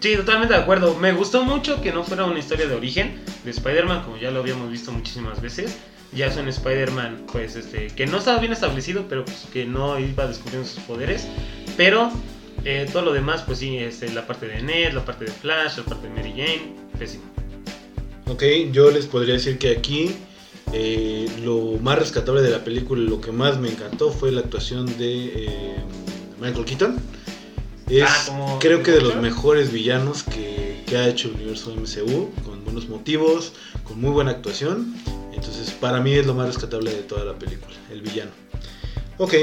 Sí, 0.00 0.16
totalmente 0.16 0.52
de 0.52 0.60
acuerdo. 0.60 0.96
Me 0.96 1.12
gustó 1.12 1.44
mucho 1.44 1.80
que 1.80 1.92
no 1.92 2.02
fuera 2.02 2.24
una 2.24 2.40
historia 2.40 2.66
de 2.66 2.74
origen 2.74 3.22
de 3.44 3.52
Spider-Man, 3.52 4.02
como 4.02 4.16
ya 4.16 4.32
lo 4.32 4.40
habíamos 4.40 4.68
visto 4.68 4.90
muchísimas 4.90 5.40
veces. 5.40 5.76
Ya 6.12 6.26
es 6.26 6.36
un 6.36 6.48
Spider-Man, 6.48 7.26
pues, 7.30 7.54
este, 7.54 7.86
que 7.86 8.08
no 8.08 8.18
estaba 8.18 8.40
bien 8.40 8.50
establecido, 8.50 9.06
pero 9.08 9.24
pues, 9.24 9.46
que 9.52 9.64
no 9.64 9.96
iba 9.96 10.26
descubriendo 10.26 10.68
sus 10.68 10.82
poderes. 10.82 11.28
Pero 11.76 12.10
eh, 12.64 12.88
todo 12.92 13.02
lo 13.02 13.12
demás, 13.12 13.42
pues 13.42 13.60
sí, 13.60 13.78
este, 13.78 14.10
la 14.10 14.26
parte 14.26 14.48
de 14.48 14.60
Ned, 14.60 14.92
la 14.92 15.04
parte 15.04 15.24
de 15.24 15.30
Flash, 15.30 15.76
la 15.76 15.84
parte 15.84 16.08
de 16.08 16.14
Mary 16.14 16.32
Jane, 16.32 16.74
pésimo. 16.98 17.37
Ok, 18.30 18.42
yo 18.72 18.90
les 18.90 19.06
podría 19.06 19.34
decir 19.34 19.58
que 19.58 19.70
aquí 19.72 20.14
eh, 20.72 21.28
lo 21.42 21.78
más 21.80 21.98
rescatable 21.98 22.42
de 22.42 22.50
la 22.50 22.62
película, 22.62 23.02
lo 23.02 23.20
que 23.20 23.32
más 23.32 23.58
me 23.58 23.70
encantó 23.70 24.10
fue 24.10 24.30
la 24.32 24.40
actuación 24.40 24.86
de 24.98 25.46
eh, 25.46 25.76
Michael 26.40 26.64
Keaton. 26.64 26.96
Es, 27.88 28.04
Ah, 28.30 28.58
creo 28.60 28.82
que 28.82 28.90
de 28.90 29.00
los 29.00 29.16
mejores 29.16 29.72
villanos 29.72 30.22
que, 30.22 30.82
que 30.86 30.96
ha 30.98 31.08
hecho 31.08 31.28
el 31.28 31.34
universo 31.36 31.74
MCU, 31.74 32.30
con 32.44 32.64
buenos 32.64 32.88
motivos, 32.88 33.54
con 33.84 33.98
muy 34.00 34.10
buena 34.10 34.32
actuación. 34.32 34.94
Entonces, 35.32 35.70
para 35.70 36.00
mí 36.00 36.12
es 36.12 36.26
lo 36.26 36.34
más 36.34 36.48
rescatable 36.48 36.90
de 36.92 37.02
toda 37.02 37.24
la 37.24 37.38
película, 37.38 37.74
el 37.90 38.02
villano. 38.02 38.30
Ok, 39.16 39.34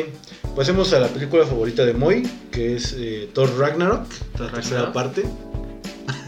pasemos 0.55 0.93
a 0.93 0.99
la 0.99 1.07
película 1.07 1.45
favorita 1.45 1.85
de 1.85 1.93
Moy, 1.93 2.29
que 2.51 2.75
es 2.75 2.93
eh, 2.97 3.29
Thor 3.33 3.57
Ragnarok, 3.57 4.05
la 4.39 4.51
tercera 4.51 4.93
parte. 4.93 5.23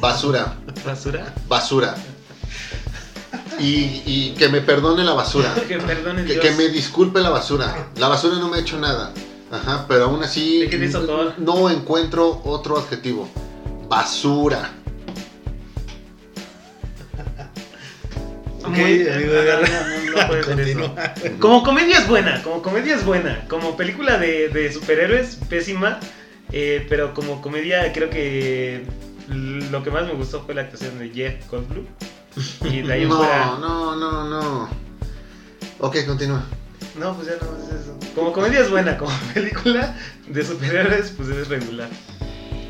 Basura, 0.01 0.57
¿Basura? 0.85 1.33
basura. 1.47 1.95
Y, 3.59 4.03
y 4.05 4.35
que 4.37 4.49
me 4.49 4.61
perdone 4.61 5.03
la 5.03 5.13
basura. 5.13 5.53
que 5.67 5.77
perdone 5.77 6.23
Que, 6.25 6.33
Dios. 6.33 6.45
que 6.45 6.51
me 6.51 6.69
disculpe 6.69 7.19
la 7.21 7.29
basura. 7.29 7.89
La 7.97 8.07
basura 8.07 8.37
no 8.37 8.47
me 8.49 8.57
ha 8.57 8.59
hecho 8.61 8.77
nada. 8.79 9.13
Ajá, 9.51 9.85
pero 9.87 10.05
aún 10.05 10.23
así 10.23 10.67
no 11.37 11.69
encuentro 11.69 12.41
otro 12.43 12.77
adjetivo. 12.77 13.29
Basura. 13.87 14.71
Muy- 18.67 19.05
no, 19.05 20.75
no, 20.75 20.87
no. 20.87 20.95
Como 21.39 21.63
comedia 21.63 21.99
es 21.99 22.07
buena, 22.07 22.41
como 22.43 22.61
comedia 22.61 22.95
es 22.95 23.05
buena. 23.05 23.45
Como 23.47 23.77
película 23.77 24.17
de, 24.17 24.49
de 24.49 24.71
superhéroes, 24.73 25.37
pésima. 25.49 25.99
eh, 26.51 26.85
pero 26.89 27.13
como 27.13 27.41
comedia, 27.41 27.91
creo 27.93 28.09
que 28.09 28.83
lo 29.29 29.83
que 29.83 29.91
más 29.91 30.05
me 30.05 30.13
gustó 30.13 30.43
fue 30.43 30.53
la 30.55 30.61
actuación 30.63 30.99
de 30.99 31.09
Jeff 31.09 31.49
Goldblum. 31.49 31.85
Y 32.71 32.81
de 32.81 32.93
ahí 32.93 33.03
en 33.03 33.09
No, 33.09 33.17
fuera. 33.17 33.57
no, 33.59 33.95
no, 33.95 34.29
no. 34.29 34.69
Ok, 35.79 35.97
continúa. 36.05 36.43
No, 36.99 37.15
pues 37.15 37.27
ya 37.27 37.33
no 37.35 37.55
es 37.63 37.81
eso. 37.81 37.97
Como 38.15 38.33
comedia 38.33 38.61
es 38.61 38.69
buena, 38.69 38.97
como 38.97 39.11
película 39.33 39.95
de 40.27 40.45
superhéroes, 40.45 41.11
pues 41.15 41.29
es 41.29 41.47
regular. 41.47 41.89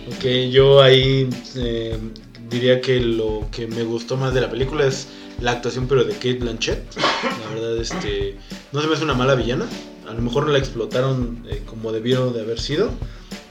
Ok, 0.07 0.23
yo 0.51 0.81
ahí 0.81 1.29
eh, 1.55 1.97
diría 2.49 2.81
que 2.81 2.99
lo 2.99 3.47
que 3.51 3.67
me 3.67 3.83
gustó 3.83 4.17
más 4.17 4.33
de 4.33 4.41
la 4.41 4.49
película 4.49 4.85
es 4.85 5.07
la 5.41 5.51
actuación, 5.51 5.87
pero 5.87 6.03
de 6.03 6.13
Kate 6.13 6.35
Blanchett. 6.39 6.83
La 6.97 7.53
verdad, 7.53 7.77
este, 7.77 8.37
no 8.71 8.81
se 8.81 8.87
me 8.87 8.93
hace 8.93 9.03
una 9.03 9.13
mala 9.13 9.35
villana. 9.35 9.65
A 10.07 10.13
lo 10.13 10.21
mejor 10.21 10.45
no 10.45 10.51
la 10.51 10.57
explotaron 10.59 11.43
eh, 11.49 11.61
como 11.65 11.91
debieron 11.91 12.33
de 12.33 12.41
haber 12.41 12.59
sido, 12.59 12.89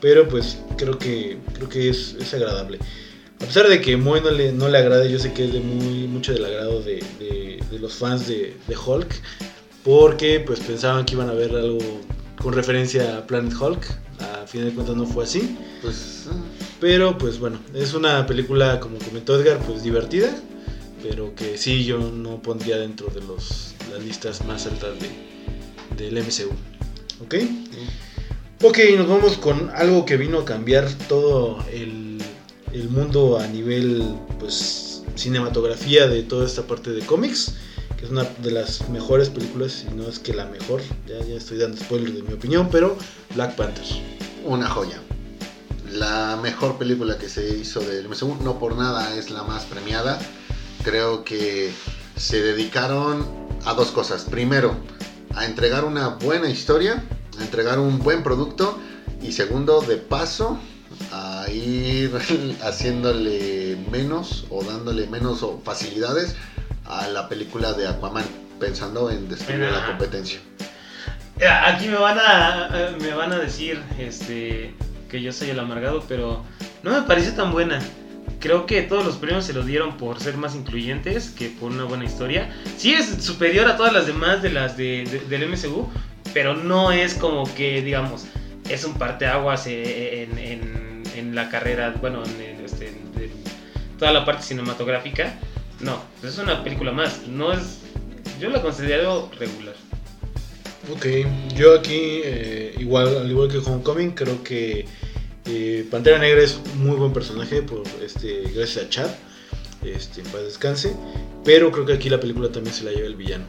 pero 0.00 0.26
pues 0.28 0.58
creo 0.78 0.98
que 0.98 1.38
creo 1.54 1.68
que 1.68 1.90
es, 1.90 2.14
es 2.18 2.32
agradable. 2.34 2.78
A 3.42 3.44
pesar 3.46 3.68
de 3.68 3.80
que 3.80 3.96
Moy 3.96 4.20
no 4.20 4.30
le, 4.30 4.52
no 4.52 4.68
le 4.68 4.78
agrade, 4.78 5.10
yo 5.10 5.18
sé 5.18 5.32
que 5.32 5.44
es 5.44 5.52
de 5.52 5.60
muy 5.60 6.06
mucho 6.08 6.32
del 6.32 6.44
agrado 6.44 6.82
de, 6.82 6.96
de- 7.18 7.60
de 7.70 7.78
los 7.78 7.94
fans 7.94 8.26
de, 8.26 8.56
de 8.66 8.76
Hulk, 8.76 9.14
porque 9.84 10.40
pues 10.40 10.60
pensaban 10.60 11.04
que 11.04 11.14
iban 11.14 11.28
a 11.28 11.32
ver 11.34 11.54
algo 11.54 11.78
con 12.40 12.52
referencia 12.54 13.18
a 13.18 13.26
Planet 13.26 13.52
Hulk. 13.60 13.84
A 14.20 14.46
fin 14.46 14.64
de 14.64 14.70
cuentas 14.72 14.96
no 14.96 15.04
fue 15.06 15.24
así. 15.24 15.56
Pues. 15.82 16.24
ah, 16.30 16.34
Pero 16.80 17.18
pues 17.18 17.38
bueno, 17.38 17.58
es 17.74 17.92
una 17.94 18.24
película, 18.26 18.80
como 18.80 18.98
comentó 18.98 19.38
Edgar, 19.38 19.58
pues 19.58 19.82
divertida, 19.82 20.34
pero 21.02 21.34
que 21.34 21.58
sí 21.58 21.84
yo 21.84 21.98
no 21.98 22.40
pondría 22.40 22.78
dentro 22.78 23.08
de 23.08 23.20
los, 23.20 23.74
las 23.92 24.02
listas 24.02 24.44
más 24.46 24.66
altas 24.66 24.92
de, 25.00 26.02
del 26.04 26.16
MCU. 26.18 26.50
¿Ok? 27.22 27.34
Ok, 28.62 28.78
nos 28.96 29.06
vamos 29.08 29.36
con 29.36 29.70
algo 29.74 30.06
que 30.06 30.16
vino 30.16 30.38
a 30.40 30.44
cambiar 30.46 30.88
todo 31.08 31.62
el, 31.70 32.05
el 32.80 32.90
mundo 32.90 33.38
a 33.38 33.46
nivel 33.46 34.04
pues 34.38 35.02
cinematografía 35.14 36.06
de 36.08 36.22
toda 36.22 36.44
esta 36.44 36.66
parte 36.66 36.90
de 36.90 37.04
cómics, 37.06 37.54
que 37.96 38.04
es 38.04 38.10
una 38.10 38.24
de 38.24 38.50
las 38.50 38.88
mejores 38.90 39.30
películas, 39.30 39.72
si 39.72 39.94
no 39.94 40.06
es 40.06 40.18
que 40.18 40.34
la 40.34 40.44
mejor, 40.44 40.82
ya, 41.06 41.16
estoy 41.34 41.58
dando 41.58 41.78
spoilers 41.78 42.14
de 42.14 42.22
mi 42.22 42.34
opinión, 42.34 42.68
pero 42.70 42.96
Black 43.34 43.56
Panther. 43.56 43.84
Una 44.44 44.68
joya. 44.68 45.00
La 45.92 46.38
mejor 46.42 46.76
película 46.76 47.16
que 47.16 47.28
se 47.28 47.56
hizo 47.56 47.80
MCU, 47.80 48.36
no 48.42 48.58
por 48.58 48.76
nada 48.76 49.16
es 49.16 49.30
la 49.30 49.42
más 49.42 49.64
premiada. 49.64 50.18
Creo 50.84 51.24
que 51.24 51.72
se 52.16 52.42
dedicaron 52.42 53.26
a 53.64 53.72
dos 53.72 53.90
cosas. 53.90 54.24
Primero, 54.24 54.76
a 55.34 55.46
entregar 55.46 55.84
una 55.84 56.08
buena 56.08 56.50
historia, 56.50 57.02
a 57.38 57.42
entregar 57.42 57.78
un 57.78 57.98
buen 57.98 58.22
producto. 58.22 58.78
Y 59.22 59.32
segundo, 59.32 59.80
de 59.80 59.96
paso, 59.96 60.58
a 61.44 61.50
ir 61.50 62.10
haciéndole 62.62 63.76
menos 63.90 64.46
o 64.50 64.62
dándole 64.64 65.06
menos 65.06 65.42
o 65.42 65.60
facilidades 65.64 66.36
a 66.84 67.08
la 67.08 67.28
película 67.28 67.72
de 67.72 67.88
Aquaman, 67.88 68.24
pensando 68.60 69.10
en 69.10 69.28
destruir 69.28 69.60
la 69.70 69.86
competencia. 69.86 70.38
Eh, 71.40 71.46
Aquí 71.48 71.88
me 71.88 71.96
van 71.96 72.18
a 72.18 72.68
eh, 72.72 72.96
me 73.00 73.12
van 73.14 73.32
a 73.32 73.38
decir 73.38 73.80
este 73.98 74.74
que 75.10 75.20
yo 75.22 75.32
soy 75.32 75.50
el 75.50 75.58
amargado, 75.60 76.04
pero 76.08 76.42
no 76.82 76.90
me 76.92 77.02
pareció 77.02 77.32
tan 77.34 77.52
buena. 77.52 77.80
Creo 78.40 78.66
que 78.66 78.82
todos 78.82 79.04
los 79.04 79.16
premios 79.16 79.44
se 79.44 79.52
los 79.52 79.66
dieron 79.66 79.96
por 79.96 80.20
ser 80.20 80.36
más 80.36 80.54
incluyentes 80.54 81.30
que 81.30 81.48
por 81.48 81.70
una 81.72 81.84
buena 81.84 82.04
historia. 82.04 82.50
Sí 82.76 82.92
es 82.92 83.24
superior 83.24 83.66
a 83.68 83.76
todas 83.76 83.92
las 83.92 84.06
demás 84.06 84.42
de 84.42 84.50
las 84.50 84.76
de, 84.76 85.04
de- 85.04 85.20
del 85.38 85.48
MCU, 85.48 85.88
pero 86.34 86.54
no 86.54 86.92
es 86.92 87.14
como 87.14 87.44
que 87.54 87.82
digamos 87.82 88.24
es 88.68 88.84
un 88.84 88.94
parteaguas 88.94 89.66
eh, 89.68 90.24
en, 90.24 90.38
en, 90.38 90.85
en 91.16 91.34
la 91.34 91.48
carrera, 91.48 91.94
bueno, 92.00 92.22
en, 92.24 92.40
en, 92.40 92.64
este, 92.64 92.88
en- 92.88 93.06
toda 93.98 94.12
la 94.12 94.24
parte 94.24 94.42
cinematográfica. 94.42 95.38
No, 95.80 96.02
es 96.22 96.38
una 96.38 96.62
película 96.62 96.92
más. 96.92 97.26
No 97.28 97.52
es, 97.52 97.78
yo 98.40 98.48
la 98.50 98.62
considero 98.62 99.30
regular. 99.38 99.74
Ok, 100.92 101.06
yo 101.54 101.74
aquí, 101.74 102.20
eh, 102.24 102.74
igual, 102.78 103.16
al 103.18 103.30
igual 103.30 103.48
que 103.48 103.58
Homecoming, 103.58 104.12
creo 104.12 104.42
que 104.44 104.86
eh, 105.46 105.86
Pantera 105.90 106.18
Negra 106.18 106.42
es 106.42 106.60
un 106.74 106.86
muy 106.86 106.96
buen 106.96 107.12
personaje, 107.12 107.62
por 107.62 107.82
este, 108.04 108.42
gracias 108.54 108.84
a 108.84 108.88
Chad, 108.88 109.10
este, 109.84 110.22
paz 110.22 110.42
descanse, 110.44 110.94
pero 111.44 111.72
creo 111.72 111.86
que 111.86 111.94
aquí 111.94 112.08
la 112.08 112.20
película 112.20 112.50
también 112.50 112.74
se 112.74 112.84
la 112.84 112.92
lleva 112.92 113.06
el 113.08 113.16
villano. 113.16 113.44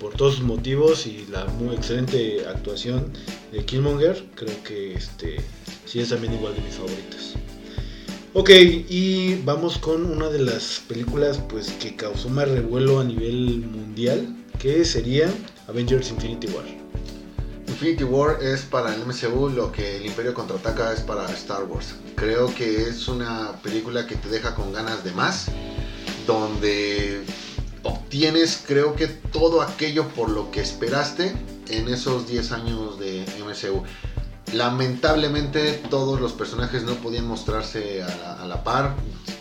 Por 0.00 0.14
todos 0.14 0.36
sus 0.36 0.44
motivos 0.44 1.06
y 1.06 1.26
la 1.30 1.44
muy 1.46 1.74
excelente 1.74 2.46
actuación 2.46 3.12
de 3.52 3.64
Killmonger, 3.64 4.24
creo 4.34 4.62
que 4.62 4.94
este, 4.94 5.36
sí 5.84 6.00
es 6.00 6.10
también 6.10 6.34
igual 6.34 6.54
de 6.54 6.60
mis 6.60 6.74
favoritas. 6.74 7.34
Ok, 8.34 8.50
y 8.50 9.36
vamos 9.44 9.78
con 9.78 10.04
una 10.04 10.28
de 10.28 10.38
las 10.38 10.82
películas 10.86 11.40
pues, 11.48 11.70
que 11.72 11.96
causó 11.96 12.28
más 12.28 12.48
revuelo 12.48 13.00
a 13.00 13.04
nivel 13.04 13.60
mundial, 13.60 14.36
que 14.58 14.84
sería 14.84 15.28
Avengers 15.66 16.10
Infinity 16.10 16.46
War. 16.48 16.64
Infinity 17.66 18.04
War 18.04 18.38
es 18.42 18.62
para 18.62 18.94
el 18.94 19.04
MCU 19.04 19.48
lo 19.48 19.72
que 19.72 19.96
el 19.96 20.06
Imperio 20.06 20.34
contraataca 20.34 20.92
es 20.92 21.00
para 21.00 21.28
Star 21.32 21.64
Wars. 21.64 21.94
Creo 22.16 22.54
que 22.54 22.82
es 22.82 23.08
una 23.08 23.60
película 23.62 24.06
que 24.06 24.16
te 24.16 24.28
deja 24.28 24.54
con 24.54 24.72
ganas 24.72 25.04
de 25.04 25.12
más, 25.12 25.46
donde 26.26 27.22
obtienes 27.82 28.62
creo 28.66 28.94
que 28.94 29.06
todo 29.06 29.62
aquello 29.62 30.08
por 30.08 30.30
lo 30.30 30.50
que 30.50 30.60
esperaste 30.60 31.34
en 31.68 31.88
esos 31.88 32.26
10 32.26 32.52
años 32.52 32.98
de 32.98 33.24
MCU. 33.44 33.82
Lamentablemente 34.52 35.82
todos 35.90 36.20
los 36.20 36.32
personajes 36.32 36.82
no 36.82 36.94
podían 36.94 37.26
mostrarse 37.26 38.02
a 38.02 38.46
la, 38.46 38.64
par, 38.64 38.94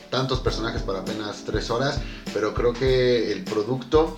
tantos 0.10 0.40
personajes 0.40 0.82
para 0.82 1.00
apenas 1.00 1.44
3 1.46 1.70
horas, 1.70 2.00
pero 2.34 2.54
creo 2.54 2.74
que 2.74 3.32
el 3.32 3.44
producto 3.44 4.18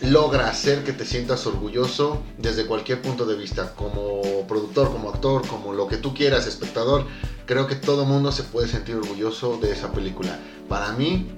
logra 0.00 0.48
hacer 0.48 0.84
que 0.84 0.92
te 0.92 1.04
sientas 1.04 1.46
orgulloso 1.46 2.22
desde 2.38 2.66
cualquier 2.66 3.00
punto 3.02 3.26
de 3.26 3.36
vista, 3.36 3.74
como 3.74 4.46
productor, 4.46 4.90
como 4.90 5.10
actor, 5.10 5.46
como 5.46 5.72
lo 5.72 5.86
que 5.86 5.96
tú 5.96 6.14
quieras, 6.14 6.46
espectador. 6.46 7.06
Creo 7.46 7.66
que 7.66 7.74
todo 7.74 8.04
mundo 8.04 8.32
se 8.32 8.42
puede 8.42 8.68
sentir 8.68 8.96
orgulloso 8.96 9.58
de 9.58 9.72
esa 9.72 9.92
película. 9.92 10.38
Para 10.68 10.92
mí, 10.92 11.28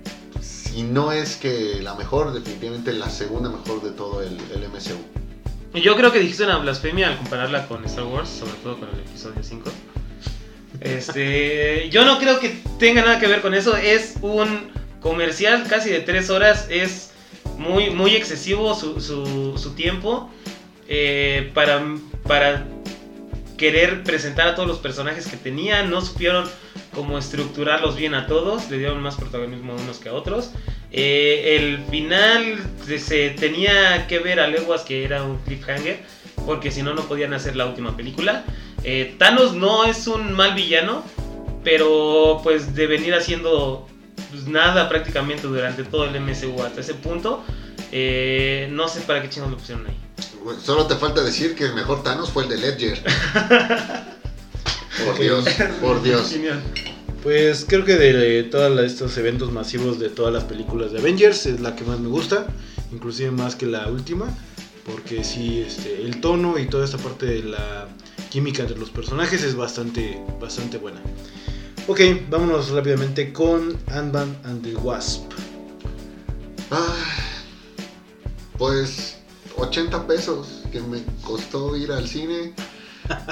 si 0.76 0.82
no 0.82 1.10
es 1.10 1.36
que 1.36 1.80
la 1.80 1.94
mejor, 1.94 2.34
definitivamente 2.34 2.92
la 2.92 3.08
segunda 3.08 3.48
mejor 3.48 3.82
de 3.82 3.92
todo 3.92 4.20
el, 4.20 4.38
el 4.54 4.68
MCU. 4.68 5.80
Yo 5.80 5.96
creo 5.96 6.12
que 6.12 6.18
dijiste 6.18 6.44
una 6.44 6.58
blasfemia 6.58 7.08
al 7.08 7.16
compararla 7.16 7.66
con 7.66 7.82
Star 7.86 8.04
Wars, 8.04 8.28
sobre 8.28 8.52
todo 8.62 8.78
con 8.80 8.90
el 8.90 9.00
episodio 9.00 9.42
5. 9.42 9.70
Este, 10.80 11.88
yo 11.90 12.04
no 12.04 12.18
creo 12.18 12.40
que 12.40 12.60
tenga 12.78 13.00
nada 13.00 13.18
que 13.18 13.26
ver 13.26 13.40
con 13.40 13.54
eso. 13.54 13.74
Es 13.74 14.16
un 14.20 14.70
comercial 15.00 15.64
casi 15.66 15.88
de 15.88 16.00
3 16.00 16.28
horas. 16.28 16.66
Es 16.68 17.12
muy, 17.56 17.88
muy 17.88 18.14
excesivo 18.14 18.74
su, 18.74 19.00
su, 19.00 19.56
su 19.56 19.70
tiempo 19.70 20.30
eh, 20.88 21.52
para, 21.54 21.82
para 22.28 22.66
querer 23.56 24.02
presentar 24.02 24.48
a 24.48 24.54
todos 24.54 24.68
los 24.68 24.78
personajes 24.80 25.26
que 25.26 25.38
tenían. 25.38 25.88
No 25.88 26.02
supieron 26.02 26.46
cómo 26.96 27.18
estructurarlos 27.18 27.94
bien 27.94 28.14
a 28.14 28.26
todos. 28.26 28.68
Le 28.70 28.78
dieron 28.78 29.00
más 29.02 29.14
protagonismo 29.14 29.74
a 29.74 29.76
unos 29.76 29.98
que 29.98 30.08
a 30.08 30.14
otros. 30.14 30.50
Eh, 30.90 31.56
el 31.58 31.84
final 31.90 32.58
se 32.98 33.30
tenía 33.30 34.06
que 34.08 34.18
ver 34.18 34.40
a 34.40 34.48
leguas 34.48 34.80
que 34.80 35.04
era 35.04 35.22
un 35.22 35.36
cliffhanger. 35.38 36.00
Porque 36.46 36.70
si 36.70 36.82
no, 36.82 36.94
no 36.94 37.02
podían 37.02 37.34
hacer 37.34 37.54
la 37.54 37.66
última 37.66 37.96
película. 37.96 38.44
Eh, 38.82 39.14
Thanos 39.18 39.54
no 39.54 39.84
es 39.84 40.06
un 40.08 40.32
mal 40.32 40.54
villano. 40.54 41.04
Pero 41.62 42.40
pues 42.42 42.74
de 42.74 42.86
venir 42.86 43.14
haciendo 43.14 43.86
pues, 44.30 44.46
nada 44.46 44.88
prácticamente 44.88 45.46
durante 45.46 45.84
todo 45.84 46.04
el 46.04 46.20
MCU 46.20 46.62
hasta 46.62 46.80
ese 46.80 46.94
punto. 46.94 47.44
Eh, 47.92 48.68
no 48.72 48.88
sé 48.88 49.00
para 49.02 49.20
qué 49.20 49.28
chingos 49.28 49.50
lo 49.50 49.58
pusieron 49.58 49.86
ahí. 49.86 49.96
Solo 50.62 50.86
te 50.86 50.94
falta 50.94 51.22
decir 51.22 51.54
que 51.56 51.64
el 51.64 51.74
mejor 51.74 52.02
Thanos 52.02 52.30
fue 52.30 52.44
el 52.44 52.48
de 52.48 52.56
Ledger. 52.56 53.02
por 55.04 55.18
Dios, 55.18 55.44
por 55.80 56.02
Dios. 56.02 56.34
Pues 57.22 57.64
creo 57.68 57.84
que 57.84 57.96
de 57.96 58.44
todos 58.44 58.78
estos 58.80 59.16
eventos 59.18 59.52
masivos 59.52 59.98
de 59.98 60.08
todas 60.08 60.32
las 60.32 60.44
películas 60.44 60.92
de 60.92 61.00
Avengers 61.00 61.46
es 61.46 61.60
la 61.60 61.74
que 61.74 61.84
más 61.84 61.98
me 61.98 62.08
gusta, 62.08 62.46
inclusive 62.92 63.30
más 63.30 63.56
que 63.56 63.66
la 63.66 63.88
última, 63.88 64.26
porque 64.84 65.24
sí, 65.24 65.64
este, 65.66 66.02
el 66.02 66.20
tono 66.20 66.58
y 66.58 66.66
toda 66.66 66.84
esta 66.84 66.98
parte 66.98 67.26
de 67.26 67.42
la 67.42 67.88
química 68.30 68.62
entre 68.62 68.78
los 68.78 68.90
personajes 68.90 69.42
es 69.42 69.56
bastante, 69.56 70.20
bastante 70.40 70.78
buena. 70.78 71.00
Ok, 71.88 72.00
vámonos 72.30 72.70
rápidamente 72.70 73.32
con 73.32 73.76
Ant-Man 73.88 74.36
and 74.44 74.62
the 74.62 74.76
Wasp. 74.76 75.30
Ah, 76.70 76.94
pues 78.58 79.18
80 79.56 80.06
pesos 80.06 80.62
que 80.70 80.80
me 80.80 81.02
costó 81.22 81.76
ir 81.76 81.92
al 81.92 82.08
cine. 82.08 82.54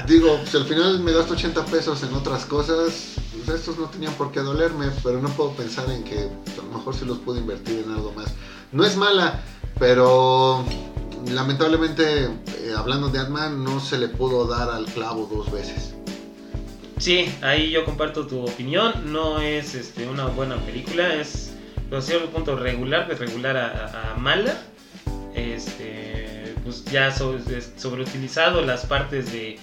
Digo, 0.07 0.39
si 0.49 0.57
al 0.57 0.65
final 0.65 0.99
me 0.99 1.11
gasto 1.11 1.33
80 1.33 1.65
pesos 1.65 2.03
en 2.03 2.13
otras 2.13 2.45
cosas, 2.45 3.15
pues 3.45 3.59
estos 3.59 3.77
no 3.77 3.85
tenían 3.89 4.13
por 4.13 4.31
qué 4.31 4.39
dolerme, 4.41 4.87
pero 5.03 5.21
no 5.21 5.29
puedo 5.29 5.51
pensar 5.51 5.89
en 5.91 6.03
que 6.03 6.19
a 6.19 6.55
lo 6.57 6.77
mejor 6.77 6.95
sí 6.95 7.05
los 7.05 7.19
puedo 7.19 7.39
invertir 7.39 7.83
en 7.85 7.91
algo 7.91 8.11
más. 8.13 8.33
No 8.71 8.85
es 8.85 8.95
mala, 8.97 9.41
pero 9.79 10.63
lamentablemente, 11.31 12.25
eh, 12.25 12.73
hablando 12.77 13.09
de 13.09 13.19
Ant-Man, 13.19 13.63
no 13.63 13.79
se 13.79 13.97
le 13.97 14.07
pudo 14.09 14.45
dar 14.47 14.69
al 14.69 14.85
clavo 14.85 15.29
dos 15.33 15.51
veces. 15.51 15.93
Sí, 16.97 17.25
ahí 17.41 17.71
yo 17.71 17.83
comparto 17.83 18.25
tu 18.25 18.41
opinión. 18.41 19.11
No 19.11 19.39
es 19.39 19.75
este, 19.75 20.07
una 20.07 20.27
buena 20.27 20.55
película, 20.65 21.13
es 21.15 21.51
a 21.91 22.01
cierto 22.01 22.29
punto 22.29 22.55
regular, 22.55 23.07
de 23.07 23.15
regular 23.15 23.57
a- 23.57 24.13
a 24.13 24.17
mala. 24.17 24.55
Este, 25.33 26.24
pues 26.65 26.83
ya 26.85 27.15
sobreutilizado 27.15 28.61
las 28.61 28.85
partes 28.87 29.31
de, 29.31 29.59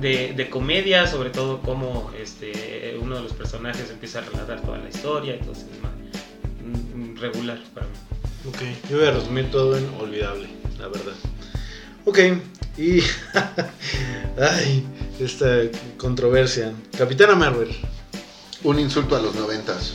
de, 0.00 0.32
de 0.34 0.50
comedia, 0.50 1.06
sobre 1.06 1.30
todo 1.30 1.60
como 1.60 2.10
este, 2.18 2.96
uno 3.00 3.16
de 3.16 3.22
los 3.22 3.32
personajes 3.34 3.90
empieza 3.90 4.20
a 4.20 4.22
relatar 4.22 4.62
toda 4.62 4.78
la 4.78 4.88
historia, 4.88 5.34
entonces 5.34 5.66
es 5.72 5.82
más, 5.82 5.92
mm, 6.94 7.20
regular 7.20 7.60
para 7.74 7.86
mí. 7.86 7.92
Ok, 8.48 8.88
yo 8.90 8.96
voy 8.96 9.06
a 9.06 9.10
resumir 9.12 9.50
todo 9.50 9.76
en 9.76 9.88
olvidable, 10.00 10.48
la 10.78 10.88
verdad. 10.88 11.12
Ok, 12.06 12.18
y. 12.76 13.00
Ay, 14.40 14.84
esta 15.20 15.46
controversia. 15.98 16.72
Capitana 16.96 17.36
Marvel. 17.36 17.68
Un 18.64 18.78
insulto 18.78 19.16
a 19.16 19.20
los 19.20 19.34
noventas. 19.34 19.92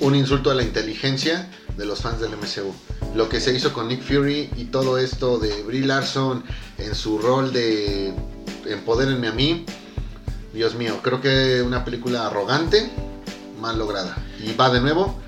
Un 0.00 0.14
insulto 0.14 0.50
a 0.50 0.54
la 0.54 0.62
inteligencia 0.62 1.50
de 1.76 1.84
los 1.86 2.00
fans 2.00 2.20
del 2.20 2.30
MCU. 2.36 2.72
Lo 3.14 3.28
que 3.28 3.40
se 3.40 3.54
hizo 3.54 3.72
con 3.72 3.88
Nick 3.88 4.02
Fury 4.02 4.50
y 4.56 4.64
todo 4.66 4.98
esto 4.98 5.38
de 5.38 5.62
Brie 5.62 5.84
Larson 5.86 6.44
en 6.78 6.94
su 6.94 7.18
rol 7.18 7.52
de 7.52 8.12
Empodérenme 8.66 9.28
a 9.28 9.32
mí. 9.32 9.64
Dios 10.52 10.74
mío, 10.74 10.98
creo 11.02 11.20
que 11.20 11.62
una 11.62 11.84
película 11.84 12.26
arrogante, 12.26 12.90
mal 13.60 13.78
lograda. 13.78 14.16
Y 14.44 14.52
va 14.54 14.70
de 14.70 14.80
nuevo, 14.80 15.18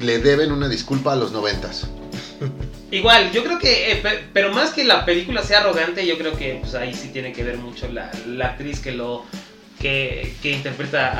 le 0.00 0.18
deben 0.18 0.52
una 0.52 0.68
disculpa 0.68 1.12
a 1.12 1.16
los 1.16 1.32
noventas. 1.32 1.86
Igual, 2.90 3.32
yo 3.32 3.42
creo 3.44 3.58
que, 3.58 3.92
eh, 3.92 3.96
pe- 3.96 4.24
pero 4.32 4.52
más 4.52 4.70
que 4.70 4.84
la 4.84 5.04
película 5.04 5.42
sea 5.42 5.60
arrogante, 5.60 6.06
yo 6.06 6.16
creo 6.18 6.36
que 6.36 6.58
pues, 6.60 6.74
ahí 6.74 6.94
sí 6.94 7.08
tiene 7.08 7.32
que 7.32 7.42
ver 7.44 7.58
mucho 7.58 7.88
la, 7.88 8.10
actriz 8.46 8.80
que 8.80 8.92
lo 8.92 9.24
que, 9.80 10.34
interpreta 10.42 11.12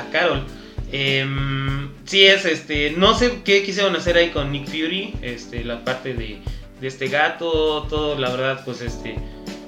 a 0.00 0.10
Carol. 0.12 0.46
Em, 0.92 1.90
sí 2.04 2.24
es, 2.26 2.44
este, 2.44 2.90
no 2.92 3.16
sé 3.16 3.40
qué 3.44 3.62
quisieron 3.62 3.94
hacer 3.96 4.16
ahí 4.16 4.30
con 4.30 4.50
Nick 4.50 4.66
Fury, 4.66 5.14
este, 5.22 5.64
la 5.64 5.84
parte 5.84 6.14
de, 6.14 6.38
de 6.80 6.86
este 6.88 7.08
gato, 7.08 7.86
todo, 7.88 8.18
la 8.18 8.30
verdad, 8.30 8.62
pues 8.64 8.80
este, 8.80 9.16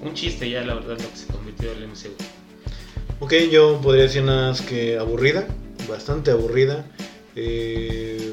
un 0.03 0.15
chiste 0.15 0.51
ya, 0.51 0.63
la 0.63 0.75
verdad, 0.75 0.99
lo 1.01 1.11
que 1.11 1.17
se 1.17 1.27
convirtió 1.27 1.71
el 1.73 1.85
MCU. 1.87 2.11
Ok, 3.21 3.35
yo 3.53 3.81
podría 3.81 4.05
decir 4.05 4.23
nada 4.25 4.49
más 4.51 4.61
que 4.63 4.99
aburrida, 4.99 5.47
bastante 5.89 6.33
aburrida. 6.33 6.85
Eh, 7.37 8.33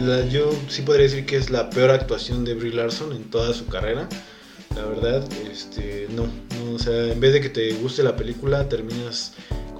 la- 0.00 0.26
yo 0.28 0.50
sí 0.68 0.82
podría 0.82 1.04
decir 1.04 1.24
que 1.24 1.36
es 1.36 1.50
la 1.50 1.70
peor 1.70 1.90
actuación 1.90 2.44
de 2.44 2.54
Brie 2.54 2.72
Larson 2.72 3.12
en 3.12 3.24
toda 3.30 3.54
su 3.54 3.66
carrera. 3.66 4.08
La 4.74 4.84
verdad, 4.86 5.24
este, 5.50 6.08
no, 6.10 6.24
no, 6.24 6.72
o 6.74 6.78
sea, 6.80 7.12
en 7.12 7.20
vez 7.20 7.32
de 7.32 7.40
que 7.40 7.48
te 7.48 7.72
guste 7.74 8.02
la 8.02 8.16
película, 8.16 8.68
terminas 8.68 9.34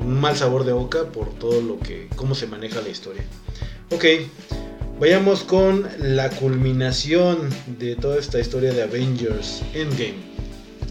un 0.05 0.21
mal 0.21 0.37
sabor 0.37 0.65
de 0.65 0.73
boca 0.73 1.05
por 1.05 1.31
todo 1.39 1.61
lo 1.63 1.79
que, 1.81 2.09
cómo 2.17 2.35
se 2.35 2.47
maneja 2.47 2.81
la 2.81 2.89
historia. 2.89 3.23
Ok, 3.91 4.05
vayamos 5.01 5.43
con 5.45 5.89
la 5.99 6.31
culminación 6.31 7.49
de 7.79 7.97
toda 7.97 8.19
esta 8.19 8.39
historia 8.41 8.73
de 8.73 8.83
Avengers 8.83 9.63
Endgame. 9.73 10.35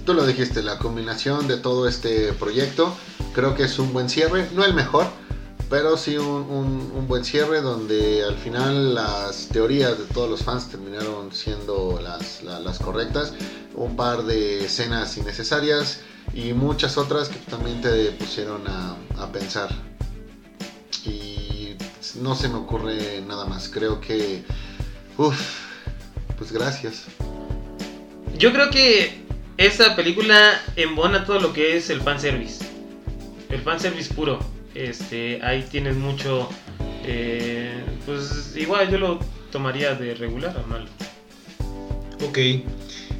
Tú 0.05 0.13
lo 0.13 0.25
dijiste, 0.25 0.61
la 0.63 0.77
combinación 0.79 1.47
de 1.47 1.57
todo 1.57 1.87
este 1.87 2.33
proyecto, 2.33 2.93
creo 3.33 3.55
que 3.55 3.63
es 3.63 3.79
un 3.79 3.93
buen 3.93 4.09
cierre, 4.09 4.47
no 4.53 4.65
el 4.65 4.73
mejor, 4.73 5.05
pero 5.69 5.95
sí 5.97 6.17
un, 6.17 6.25
un- 6.27 7.07
buen 7.07 7.23
cierre 7.25 7.61
donde 7.61 8.23
al 8.23 8.35
final 8.37 8.95
las 8.95 9.47
teorías 9.49 9.97
de 9.99 10.05
todos 10.05 10.29
los 10.29 10.41
fans 10.43 10.69
terminaron 10.69 11.31
siendo 11.31 11.99
las, 12.01 12.41
la- 12.43 12.59
las 12.59 12.79
correctas, 12.79 13.33
un 13.75 13.95
par 13.95 14.23
de 14.23 14.65
escenas 14.65 15.15
innecesarias 15.17 15.99
y 16.33 16.53
muchas 16.53 16.97
otras 16.97 17.29
que 17.29 17.37
también 17.49 17.81
te 17.81 18.11
pusieron 18.11 18.67
a, 18.67 18.95
a 19.17 19.31
pensar. 19.31 19.69
Y 21.05 21.75
no 22.19 22.35
se 22.35 22.49
me 22.49 22.55
ocurre 22.55 23.21
nada 23.21 23.45
más, 23.45 23.69
creo 23.69 23.99
que... 23.99 24.43
Uf, 25.17 25.39
pues 26.37 26.51
gracias. 26.51 27.05
Yo 28.37 28.51
creo 28.51 28.69
que 28.71 29.23
esta 29.57 29.95
película 29.95 30.59
embona 30.75 31.25
todo 31.25 31.39
lo 31.39 31.53
que 31.53 31.77
es 31.77 31.89
el 31.89 32.01
fanservice. 32.01 32.65
El 33.49 33.61
fanservice 33.61 34.13
puro. 34.13 34.39
Este, 34.73 35.39
ahí 35.43 35.63
tienes 35.69 35.95
mucho. 35.95 36.49
eh, 37.03 37.83
pues 38.05 38.55
igual 38.55 38.89
yo 38.89 38.97
lo 38.97 39.19
tomaría 39.51 39.93
de 39.93 40.15
regular 40.15 40.57
a 40.57 40.67
malo. 40.67 40.87
Ok. 42.27 42.37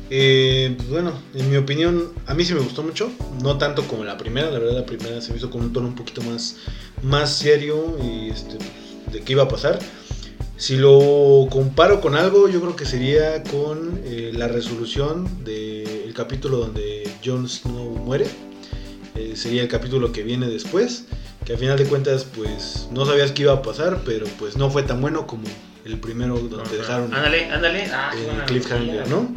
Eh, 0.10 0.74
pues 0.78 0.89
bueno, 0.89 1.13
en 1.34 1.50
mi 1.50 1.58
opinión, 1.58 2.13
a 2.28 2.34
mí 2.34 2.44
sí 2.44 2.54
me 2.54 2.60
gustó 2.60 2.84
mucho. 2.84 3.12
No 3.42 3.58
tanto 3.58 3.84
como 3.88 4.04
la 4.04 4.18
primera, 4.18 4.52
la 4.52 4.60
verdad, 4.60 4.80
la 4.80 4.86
primera 4.86 5.22
se 5.22 5.32
me 5.32 5.38
hizo 5.38 5.50
con 5.50 5.62
un 5.62 5.74
tono 5.74 5.88
un 5.88 5.96
poquito 5.96 6.22
más, 6.22 6.58
más 7.02 7.36
serio 7.36 7.98
y 8.04 8.30
este, 8.30 8.58
pues, 8.58 9.13
de 9.13 9.22
qué 9.22 9.34
iba 9.34 9.44
a 9.44 9.48
pasar. 9.48 9.80
Si 10.56 10.78
lo 10.78 11.48
comparo 11.50 12.00
con 12.00 12.16
algo, 12.16 12.48
yo 12.48 12.62
creo 12.62 12.76
que 12.76 12.86
sería 12.86 13.44
con 13.44 14.00
eh, 14.06 14.32
la 14.34 14.48
resolución 14.48 15.44
del 15.44 16.13
capítulo 16.13 16.58
donde 16.58 17.10
Jon 17.26 17.50
Snow 17.50 17.89
muere. 17.98 18.28
Eh, 19.16 19.34
sería 19.36 19.63
el 19.63 19.68
capítulo 19.68 20.12
que 20.12 20.24
viene 20.24 20.48
después. 20.48 21.06
Que 21.44 21.56
a 21.56 21.58
final 21.58 21.78
de 21.78 21.86
cuentas, 21.86 22.24
pues 22.24 22.88
no 22.92 23.06
sabías 23.06 23.32
qué 23.32 23.42
iba 23.42 23.54
a 23.54 23.62
pasar, 23.62 24.04
pero 24.06 24.26
pues 24.39 24.56
no 24.56 24.70
fue 24.70 24.84
tan 24.84 25.02
bueno 25.02 25.28
como 25.28 25.44
el 25.84 26.00
primero 26.00 26.38
donde 26.38 26.78
dejaron 26.78 27.13
Ándale, 27.13 27.52
ándale. 27.52 27.86
Ah, 27.92 28.12
qué 28.13 28.24
el 28.24 28.46
cliffhanger. 28.46 29.10
¿no? 29.10 29.34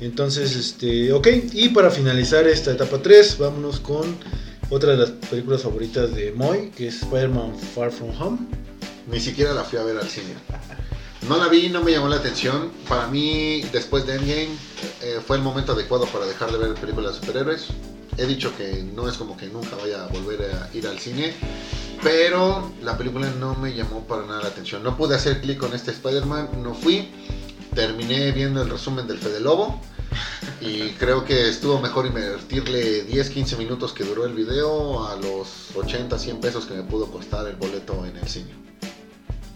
Entonces, 0.00 0.56
este, 0.56 1.12
ok, 1.12 1.28
y 1.52 1.68
para 1.70 1.90
finalizar 1.90 2.46
esta 2.46 2.72
etapa 2.72 3.02
3, 3.02 3.36
vámonos 3.38 3.80
con 3.80 4.16
otra 4.70 4.92
de 4.92 4.96
las 4.96 5.10
películas 5.10 5.62
favoritas 5.62 6.14
de 6.14 6.32
Moy, 6.32 6.70
que 6.70 6.88
es 6.88 7.02
Spider-Man 7.02 7.58
Far 7.74 7.90
From 7.90 8.10
Home. 8.18 8.38
Ni 9.10 9.20
siquiera 9.20 9.52
la 9.52 9.64
fui 9.64 9.78
a 9.78 9.82
ver 9.82 9.98
al 9.98 10.08
cine. 10.08 10.34
No 11.28 11.36
la 11.36 11.48
vi, 11.48 11.68
no 11.68 11.82
me 11.82 11.90
llamó 11.92 12.08
la 12.08 12.16
atención. 12.16 12.70
Para 12.88 13.08
mí, 13.08 13.62
después 13.72 14.06
de 14.06 14.14
Endgame, 14.14 14.48
eh, 15.02 15.20
fue 15.26 15.36
el 15.36 15.42
momento 15.42 15.72
adecuado 15.72 16.06
para 16.06 16.24
dejar 16.24 16.50
de 16.50 16.58
ver 16.58 16.74
películas 16.74 17.14
de 17.14 17.20
superhéroes. 17.20 17.66
He 18.16 18.26
dicho 18.26 18.56
que 18.56 18.82
no 18.94 19.08
es 19.08 19.16
como 19.16 19.36
que 19.36 19.46
nunca 19.48 19.76
vaya 19.76 20.04
a 20.04 20.06
volver 20.08 20.42
a 20.42 20.70
ir 20.74 20.86
al 20.86 20.98
cine, 20.98 21.34
pero 22.02 22.72
la 22.82 22.96
película 22.96 23.30
no 23.38 23.54
me 23.54 23.74
llamó 23.74 24.06
para 24.06 24.24
nada 24.24 24.42
la 24.42 24.48
atención. 24.48 24.82
No 24.82 24.96
pude 24.96 25.14
hacer 25.14 25.40
clic 25.40 25.58
con 25.58 25.74
este 25.74 25.90
Spider-Man, 25.90 26.62
no 26.62 26.74
fui. 26.74 27.08
Terminé 27.80 28.30
viendo 28.32 28.60
el 28.60 28.68
resumen 28.68 29.06
del 29.06 29.16
Fede 29.16 29.40
Lobo 29.40 29.80
y 30.60 30.90
creo 30.98 31.24
que 31.24 31.48
estuvo 31.48 31.80
mejor 31.80 32.04
invertirle 32.04 33.06
10-15 33.08 33.56
minutos 33.56 33.94
que 33.94 34.04
duró 34.04 34.26
el 34.26 34.34
video 34.34 35.08
a 35.08 35.16
los 35.16 35.70
80-100 35.74 36.40
pesos 36.40 36.66
que 36.66 36.74
me 36.74 36.82
pudo 36.82 37.06
costar 37.10 37.46
el 37.48 37.56
boleto 37.56 38.04
en 38.04 38.18
el 38.18 38.28
cine. 38.28 38.50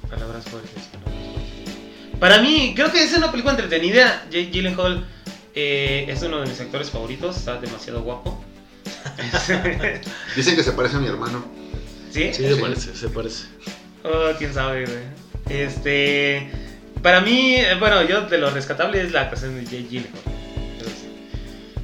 Palabras 0.09 0.43
fuertes, 0.47 0.85
palabras 0.91 1.23
fuertes. 1.35 2.19
Para 2.19 2.41
mí, 2.41 2.73
creo 2.75 2.91
que 2.91 3.05
es 3.05 3.15
una 3.15 3.31
película 3.31 3.53
entretenida. 3.53 4.25
Jake 4.31 4.51
Gyllenhaal 4.51 5.07
eh, 5.55 6.07
es 6.09 6.23
uno 6.23 6.41
de 6.41 6.47
mis 6.47 6.59
actores 6.59 6.89
favoritos, 6.89 7.37
está 7.37 7.61
demasiado 7.61 8.01
guapo. 8.05 8.43
Dicen 10.35 10.57
que 10.57 10.63
se 10.63 10.73
parece 10.73 10.97
a 10.97 11.01
mi 11.01 11.09
hermano. 11.09 11.45
¿Sí? 12.11 12.33
Sí, 12.33 12.43
se 12.43 12.55
Sí. 12.55 12.61
parece, 12.63 12.97
se 12.97 13.09
parece. 13.11 13.45
Oh, 14.03 14.31
quién 14.39 14.55
sabe, 14.55 14.87
güey. 14.87 15.61
Este. 15.61 16.64
Para 17.05 17.21
mí, 17.21 17.57
eh, 17.57 17.77
bueno, 17.79 18.03
yo 18.03 18.23
de 18.23 18.39
lo 18.39 18.49
rescatable 18.49 19.03
es 19.03 19.13
la 19.13 19.21
actuación 19.21 19.57
de 19.57 19.65
Jake 19.65 19.89
Gyllenhaal. 19.91 20.23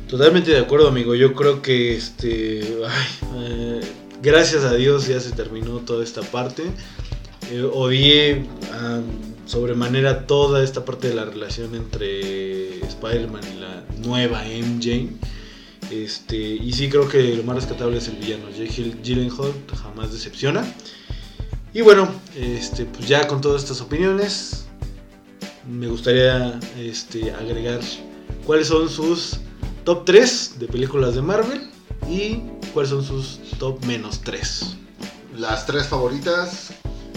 Totalmente 0.08 0.50
de 0.50 0.58
acuerdo, 0.60 0.88
amigo. 0.88 1.14
Yo 1.14 1.34
creo 1.34 1.60
que 1.60 1.94
este. 1.94 2.60
eh, 2.60 3.80
gracias 4.22 4.64
a 4.64 4.72
Dios 4.72 5.08
ya 5.08 5.20
se 5.20 5.32
terminó 5.32 5.80
toda 5.80 6.02
esta 6.04 6.22
parte. 6.22 6.62
Eh, 7.52 7.60
odié 7.70 8.46
sobremanera 9.44 10.26
toda 10.26 10.64
esta 10.64 10.86
parte 10.86 11.08
de 11.08 11.14
la 11.14 11.26
relación 11.26 11.74
entre 11.74 12.82
Spider-Man 12.86 13.42
y 13.54 13.60
la 13.60 13.84
nueva 13.98 14.44
MJ. 14.44 15.10
Este, 15.90 16.38
y 16.38 16.72
sí 16.72 16.88
creo 16.88 17.06
que 17.10 17.36
lo 17.36 17.42
más 17.42 17.56
rescatable 17.56 17.98
es 17.98 18.08
el 18.08 18.16
villano. 18.16 18.48
Jake 18.48 18.96
Gyllenhaal 19.02 19.52
jamás 19.82 20.14
decepciona. 20.14 20.64
Y 21.74 21.82
bueno, 21.82 22.10
este, 22.34 22.86
pues 22.86 23.06
ya 23.06 23.28
con 23.28 23.42
todas 23.42 23.62
estas 23.62 23.82
opiniones, 23.82 24.69
me 25.66 25.86
gustaría 25.88 26.58
este, 26.78 27.32
agregar 27.32 27.80
cuáles 28.46 28.68
son 28.68 28.88
sus 28.88 29.38
top 29.84 30.04
3 30.04 30.58
de 30.58 30.66
películas 30.66 31.14
de 31.14 31.22
Marvel 31.22 31.70
y 32.08 32.42
cuáles 32.72 32.90
son 32.90 33.04
sus 33.04 33.40
top 33.58 33.84
menos 33.84 34.20
3. 34.20 34.76
Las 35.38 35.66
tres 35.66 35.86
favoritas, 35.86 36.72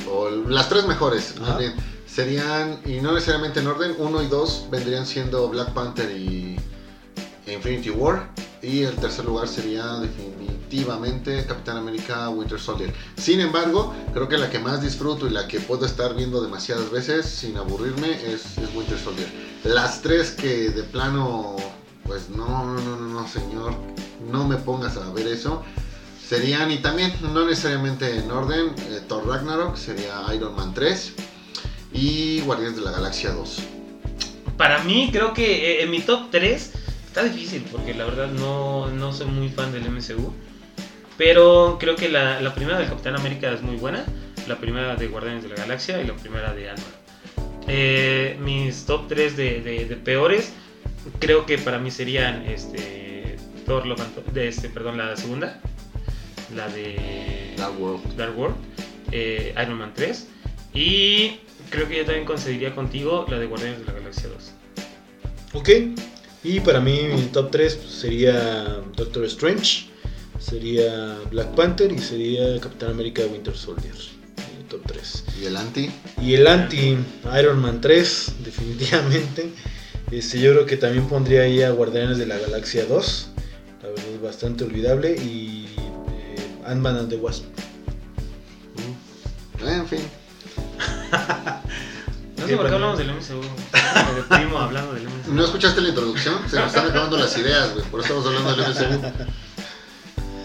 o 0.10 0.29
las 0.29 0.69
tres 0.69 0.86
mejores, 0.88 1.36
más 1.39 1.49
Ajá. 1.49 1.60
bien, 1.60 1.73
serían, 2.06 2.79
y 2.86 3.01
no 3.01 3.13
necesariamente 3.13 3.60
en 3.60 3.67
orden, 3.67 3.95
uno 3.97 4.21
y 4.21 4.27
dos 4.27 4.67
vendrían 4.69 5.06
siendo 5.06 5.49
Black 5.49 5.73
Panther 5.73 6.10
y 6.12 6.58
Infinity 7.47 7.89
War. 7.89 8.29
Y 8.62 8.84
el 8.84 8.95
tercer 8.95 9.25
lugar 9.25 9.47
sería 9.47 9.84
definitivamente 9.95 10.42
Capitán 11.47 11.77
América 11.77 12.29
Winter 12.29 12.59
Soldier. 12.59 12.93
Sin 13.17 13.39
embargo, 13.39 13.93
creo 14.13 14.27
que 14.27 14.38
la 14.38 14.49
que 14.49 14.59
más 14.59 14.81
disfruto 14.81 15.27
y 15.27 15.29
la 15.29 15.47
que 15.47 15.59
puedo 15.59 15.86
estar 15.86 16.15
viendo 16.15 16.41
demasiadas 16.41 16.89
veces 16.89 17.25
sin 17.25 17.57
aburrirme 17.57 18.09
es, 18.25 18.57
Winter 18.75 18.97
Soldier. 18.97 19.27
Las 19.63 20.01
tres 20.01 20.31
que 20.31 20.69
de 20.69 20.83
plano, 20.83 21.55
pues 22.05 22.29
no, 22.29 22.65
no, 22.79 22.95
no, 22.97 23.27
señor, 23.27 23.75
no 24.31 24.47
me 24.47 24.55
pongas 24.57 24.97
a 24.97 25.12
ver 25.12 25.27
eso. 25.27 25.63
Serían, 26.27 26.71
y 26.71 26.77
también 26.77 27.13
no 27.21 27.45
necesariamente 27.45 28.17
en 28.17 28.31
orden, 28.31 28.73
eh, 28.89 29.01
Thor 29.07 29.27
Ragnarok, 29.27 29.75
sería 29.75 30.23
Iron 30.33 30.55
Man 30.55 30.73
3 30.73 31.13
y 31.93 32.39
Guardianes 32.41 32.77
de 32.77 32.81
la 32.81 32.91
Galaxia 32.91 33.31
2. 33.31 33.57
Para 34.57 34.83
mí, 34.83 35.09
creo 35.12 35.33
que 35.33 35.81
eh, 35.81 35.83
en 35.83 35.91
mi 35.91 35.99
top 35.99 36.31
3 36.31 36.71
está 37.05 37.23
difícil 37.23 37.63
porque 37.71 37.93
la 37.93 38.05
verdad 38.05 38.31
no, 38.31 38.88
no 38.88 39.13
soy 39.13 39.27
muy 39.27 39.49
fan 39.49 39.71
del 39.71 39.89
MCU. 39.91 40.33
Pero 41.17 41.78
creo 41.80 41.95
que 41.95 42.10
la, 42.10 42.39
la 42.41 42.54
primera 42.56 42.80
del 42.80 42.89
Capitán 42.89 43.15
América 43.15 43.52
es 43.52 43.62
muy 43.62 43.76
buena. 43.76 44.04
La 44.47 44.58
primera 44.58 44.95
de 44.95 45.08
Guardianes 45.08 45.43
de 45.43 45.49
la 45.49 45.56
Galaxia 45.56 46.02
y 46.02 46.08
la 46.08 46.15
primera 46.15 46.54
de 46.54 46.69
Ant-Man. 46.69 46.91
Eh, 47.67 48.38
mis 48.41 48.86
top 48.86 49.08
3 49.08 49.38
de, 49.38 49.62
de- 49.62 49.86
de 49.86 49.95
peores, 49.95 50.52
creo 51.19 51.45
que 51.45 51.58
para 51.58 51.80
mí 51.80 51.91
serían 51.91 52.43
este, 52.45 53.38
Thor, 53.65 53.86
Love 53.86 54.02
and 54.02 54.15
Thor- 54.15 54.34
de 54.34 54.47
este, 54.49 54.67
perdón, 54.69 54.97
la 54.97 55.15
segunda, 55.15 55.62
la 56.56 56.67
de 56.67 57.54
Dark 57.58 57.80
World. 57.80 58.15
Dark 58.17 58.38
World, 58.38 58.56
eh, 59.12 59.54
Iron 59.62 59.78
Man 59.78 59.93
3 59.95 60.28
y 60.73 61.39
creo 61.69 61.88
que 61.88 61.97
yo 61.97 62.06
también 62.06 62.26
concediría 62.26 62.76
contigo 62.76 63.26
la 63.30 63.39
de 63.39 63.45
Guardianes 63.45 63.80
de 63.80 63.86
la 63.86 63.93
Galaxia 63.93 64.28
2. 64.30 64.52
Ok. 65.54 65.69
Y 66.43 66.60
para 66.60 66.82
mí 66.82 66.99
mi 67.15 67.21
top 67.28 67.49
3 67.52 67.80
sería 67.88 68.82
Doctor 68.97 69.23
Strange, 69.26 69.86
sería 70.43 71.19
Black 71.32 71.56
Panther 71.56 71.91
y 71.91 71.99
sería 71.99 72.60
Capitán 72.60 72.91
América 72.91 73.23
Winter 73.32 73.56
Soldier. 73.56 73.95
Mi 74.58 74.63
top 74.65 74.82
3. 74.86 75.23
Y 75.41 75.45
el 75.45 75.58
anti, 75.58 75.91
Y 76.21 76.34
el 76.36 76.47
anti 76.47 76.97
Iron 77.39 77.60
Man 77.60 77.79
3, 77.82 78.34
definitivamente. 78.43 79.49
Este, 80.12 80.39
yo 80.39 80.51
creo 80.51 80.65
que 80.65 80.77
también 80.77 81.08
pondría 81.08 81.43
ahí 81.43 81.63
a 81.63 81.71
Guardianes 81.71 82.17
de 82.17 82.25
la 82.25 82.38
Galaxia 82.38 82.86
2. 82.86 83.27
La 83.82 83.89
verdad 83.89 84.06
es 84.13 84.21
bastante 84.21 84.63
olvidable. 84.63 85.15
Y 85.15 85.69
eh, 85.77 86.65
Ant-Man 86.65 86.97
and 86.97 87.10
the 87.10 87.15
Wasp. 87.15 87.45
Mm. 88.75 89.67
En 89.67 89.88
fin. 89.88 90.01
No 92.36 92.49
sé 92.49 92.58
por 92.58 92.67
qué 92.67 92.75
hablamos 92.75 92.97
del 92.97 93.08
MCU. 93.08 93.39
Deprimo 94.17 94.58
hablando 94.58 94.93
del 94.93 95.03
MCU. 95.03 95.34
¿No 95.34 95.45
escuchaste 95.45 95.79
la 95.79 95.88
introducción? 95.88 96.39
Se 96.49 96.58
nos 96.58 96.67
están 96.67 96.89
acabando 96.89 97.15
las 97.15 97.38
ideas, 97.38 97.73
güey. 97.73 97.86
Por 97.86 98.01
eso 98.01 98.17
estamos 98.17 98.45
hablando 98.45 98.73
del 98.73 98.99
MCU. 98.99 99.23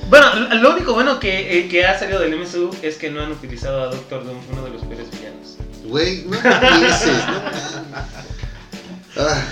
Bueno, 0.09 0.55
lo- 0.63 0.75
único 0.75 0.95
bueno 0.95 1.21
que, 1.21 1.59
eh, 1.61 1.69
que 1.69 1.85
ha 1.85 1.99
salido 1.99 2.21
del 2.21 2.35
MCU 2.35 2.71
es 2.83 2.97
que 2.97 3.11
no 3.11 3.21
han 3.23 3.33
utilizado 3.33 3.83
a 3.83 3.87
Doctor 3.89 4.25
Doom, 4.25 4.39
uno 4.53 4.63
de 4.65 4.71
los 4.71 4.83
peores 4.83 5.07
villanos. 5.11 5.57
Güey, 5.85 6.25
no 6.25 6.37
empieces, 6.37 7.27
no. 7.27 9.23
Ah, 9.23 9.43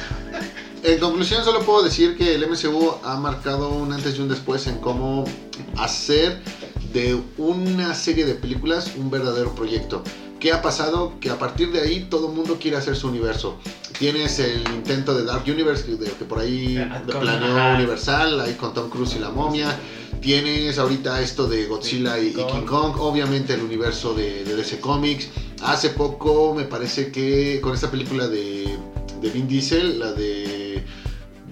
En 0.83 0.99
conclusión, 1.01 1.43
solo 1.45 1.61
puedo 1.65 1.83
decir 1.83 2.17
que 2.17 2.35
el 2.37 2.45
MCU 2.49 2.95
ha 3.03 3.17
marcado 3.17 3.71
un 3.71 3.93
antes 3.93 4.17
y 4.17 4.21
un 4.21 4.29
después 4.29 4.67
en 4.69 4.79
cómo 4.79 5.25
hacer 5.79 6.41
de 6.93 7.21
una 7.39 7.95
serie 7.95 8.25
de 8.25 8.35
películas 8.35 8.93
un 8.97 9.11
verdadero 9.11 9.55
proyecto. 9.55 10.05
¿Qué 10.39 10.53
ha 10.53 10.63
pasado? 10.63 11.15
Que 11.21 11.31
a 11.31 11.39
partir 11.39 11.73
de 11.73 11.81
ahí 11.81 12.07
todo 12.09 12.29
el 12.29 12.35
mundo 12.35 12.59
quiere 12.61 12.77
hacer 12.77 12.95
su 12.95 13.09
universo. 13.09 13.59
Tienes 13.99 14.39
el 14.41 14.61
intento 14.75 15.15
de 15.17 15.25
Dark 15.25 15.45
Universe, 15.47 15.85
que, 15.85 15.93
de- 15.97 16.11
que 16.11 16.25
por 16.25 16.39
ahí 16.39 16.77
Ah, 16.77 17.03
con- 17.11 17.21
planeó 17.21 17.57
ajá. 17.57 17.75
Universal, 17.77 18.41
ahí 18.41 18.53
con 18.55 18.75
Tom 18.75 18.91
Cruise 18.91 19.15
y 19.17 19.19
la 19.19 19.31
momia. 19.31 19.75
Tienes 20.21 20.79
ahorita 20.79 21.21
esto 21.23 21.47
de 21.49 21.67
Godzilla 21.67 22.19
y, 22.19 22.29
y 22.29 22.33
King. 22.35 22.67
Kong, 22.67 22.97
obviamente 22.99 23.55
el 23.55 23.61
universo 23.61 24.13
de, 24.15 24.45
de 24.45 24.57
DC 24.57 24.81
Comics. 24.81 25.29
Hace 25.63 25.91
poco 25.91 26.55
me 26.55 26.65
parece 26.65 27.11
que 27.11 27.61
con 27.63 27.75
esta 27.75 27.91
película 27.91 28.27
de, 28.29 28.77
de 29.21 29.31
Vin 29.31 29.47
Diesel, 29.49 29.99
la 29.99 30.13
de 30.13 30.83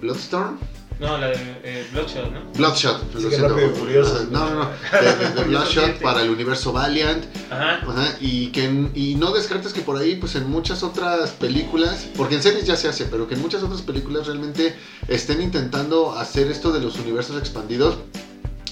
Bloodstorm, 0.01 0.57
No, 0.99 1.17
la 1.17 1.27
de 1.27 1.35
eh, 1.63 1.87
Bloodshot, 1.91 2.31
¿no? 2.31 2.39
Bloodshot, 2.55 2.99
Sí, 3.17 3.23
lo 3.23 3.29
que 3.29 3.35
siento. 3.35 3.49
Rápido 3.49 3.69
Furioso. 3.75 4.27
no, 4.31 4.49
no, 4.49 4.55
no, 4.63 4.69
de, 5.01 5.15
de- 5.15 5.29
de 5.33 5.43
Bloodshot 5.49 5.99
para 6.01 6.21
el 6.21 6.29
universo 6.29 6.71
Valiant, 6.71 7.23
Ajá. 7.51 7.81
Ajá, 7.85 8.15
y 8.21 8.47
que 8.47 8.63
y 8.95 9.15
no 9.15 9.31
descartes 9.33 9.73
que 9.73 9.81
por 9.81 9.97
ahí, 9.97 10.15
pues 10.15 10.35
en 10.35 10.49
muchas 10.49 10.83
otras 10.83 11.31
películas, 11.31 12.07
porque 12.15 12.35
en 12.35 12.43
series 12.43 12.65
ya 12.65 12.77
se 12.77 12.87
hace, 12.87 13.05
pero 13.05 13.27
que 13.27 13.35
en 13.35 13.41
muchas 13.41 13.61
otras 13.63 13.81
películas 13.81 14.27
realmente 14.27 14.73
estén 15.09 15.41
intentando 15.41 16.13
hacer 16.13 16.47
esto 16.49 16.71
de 16.71 16.79
los 16.79 16.97
universos 16.97 17.37
expandidos 17.39 17.97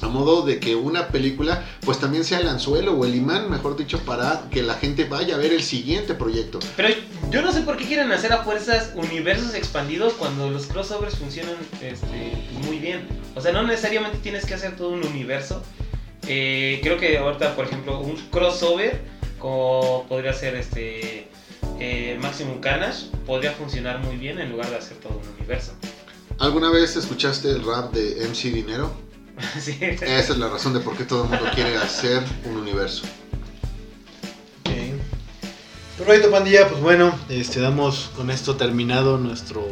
a 0.03 0.09
modo 0.09 0.41
de 0.41 0.59
que 0.59 0.75
una 0.75 1.07
película 1.07 1.63
pues 1.85 1.99
también 1.99 2.25
sea 2.25 2.39
el 2.39 2.47
anzuelo 2.47 2.93
o 2.93 3.05
el 3.05 3.15
imán, 3.15 3.49
mejor 3.49 3.77
dicho, 3.77 3.99
para 3.99 4.49
que 4.51 4.61
la 4.61 4.75
gente 4.75 5.05
vaya 5.05 5.35
a 5.35 5.37
ver 5.37 5.53
el 5.53 5.63
siguiente 5.63 6.13
proyecto. 6.13 6.59
Pero 6.75 6.89
yo 7.31 7.41
no 7.41 7.51
sé 7.53 7.61
por 7.61 7.77
qué 7.77 7.85
quieren 7.85 8.11
hacer 8.11 8.33
a 8.33 8.43
fuerzas 8.43 8.91
universos 8.95 9.55
expandidos 9.55 10.13
cuando 10.13 10.49
los 10.49 10.67
crossovers 10.67 11.15
funcionan 11.15 11.55
este, 11.81 12.33
muy 12.67 12.79
bien. 12.79 13.07
O 13.35 13.41
sea, 13.41 13.53
no 13.53 13.63
necesariamente 13.63 14.17
tienes 14.17 14.45
que 14.45 14.53
hacer 14.53 14.75
todo 14.75 14.89
un 14.89 15.05
universo. 15.05 15.63
Eh, 16.27 16.79
creo 16.83 16.97
que 16.97 17.17
ahorita, 17.17 17.55
por 17.55 17.65
ejemplo, 17.65 17.99
un 17.99 18.17
crossover, 18.29 19.01
como 19.39 20.05
podría 20.09 20.33
ser 20.33 20.55
este 20.55 21.27
eh, 21.79 22.17
Maximum 22.21 22.59
Carnage, 22.59 23.07
podría 23.25 23.51
funcionar 23.53 23.99
muy 23.99 24.17
bien 24.17 24.39
en 24.39 24.51
lugar 24.51 24.69
de 24.69 24.77
hacer 24.77 24.97
todo 24.97 25.17
un 25.17 25.35
universo. 25.37 25.73
¿Alguna 26.39 26.69
vez 26.71 26.95
escuchaste 26.95 27.49
el 27.49 27.65
rap 27.65 27.93
de 27.93 28.27
MC 28.27 28.51
Dinero? 28.51 29.02
Sí. 29.59 29.77
Esa 29.81 30.33
es 30.33 30.37
la 30.37 30.49
razón 30.49 30.73
de 30.73 30.79
por 30.79 30.95
qué 30.97 31.05
todo 31.05 31.23
el 31.23 31.29
mundo 31.29 31.45
quiere 31.53 31.75
hacer 31.77 32.23
un 32.45 32.57
universo. 32.57 33.03
Ok. 34.61 34.71
Perfecto, 35.97 36.31
pandilla. 36.31 36.67
Pues 36.67 36.81
bueno, 36.81 37.17
este, 37.29 37.59
damos 37.59 38.11
con 38.15 38.29
esto 38.29 38.55
terminado 38.55 39.17
nuestro, 39.17 39.65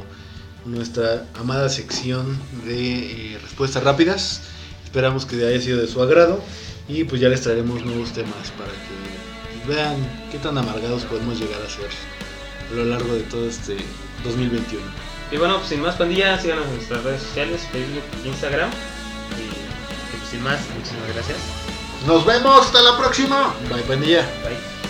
nuestra 0.66 1.26
amada 1.40 1.70
sección 1.70 2.40
de 2.66 3.34
eh, 3.34 3.40
respuestas 3.42 3.84
rápidas. 3.84 4.42
Esperamos 4.84 5.26
que 5.26 5.36
haya 5.46 5.60
sido 5.62 5.80
de 5.80 5.88
su 5.88 6.02
agrado. 6.02 6.42
Y 6.88 7.04
pues 7.06 7.22
ya 7.22 7.30
les 7.30 7.42
traeremos 7.42 7.86
nuevos 7.86 8.12
temas 8.12 8.52
para 8.58 8.72
que 8.72 9.66
pues, 9.66 9.78
vean 9.78 9.96
qué 10.32 10.38
tan 10.40 10.58
amargados 10.58 11.04
podemos 11.04 11.40
llegar 11.40 11.62
a 11.62 11.70
ser 11.70 11.90
a 12.72 12.76
lo 12.76 12.86
largo 12.86 13.14
de 13.14 13.22
todo 13.24 13.48
este 13.48 13.78
2021. 14.24 14.84
Y 15.32 15.38
bueno, 15.38 15.58
pues 15.58 15.70
sin 15.70 15.82
más 15.82 15.96
pandilla, 15.96 16.38
síganos 16.38 16.66
en 16.68 16.76
nuestras 16.76 17.04
redes 17.04 17.22
sociales, 17.22 17.62
Facebook, 17.72 18.04
Instagram. 18.26 18.70
Sin 20.32 20.42
más, 20.44 20.62
muchísimas 20.78 21.14
gracias. 21.14 21.38
Nos 22.08 22.26
vemos, 22.26 22.66
hasta 22.66 22.82
la 22.82 22.98
próxima. 22.98 23.54
Bye, 23.70 23.82
pandilla. 23.84 24.22
Bye. 24.46 24.81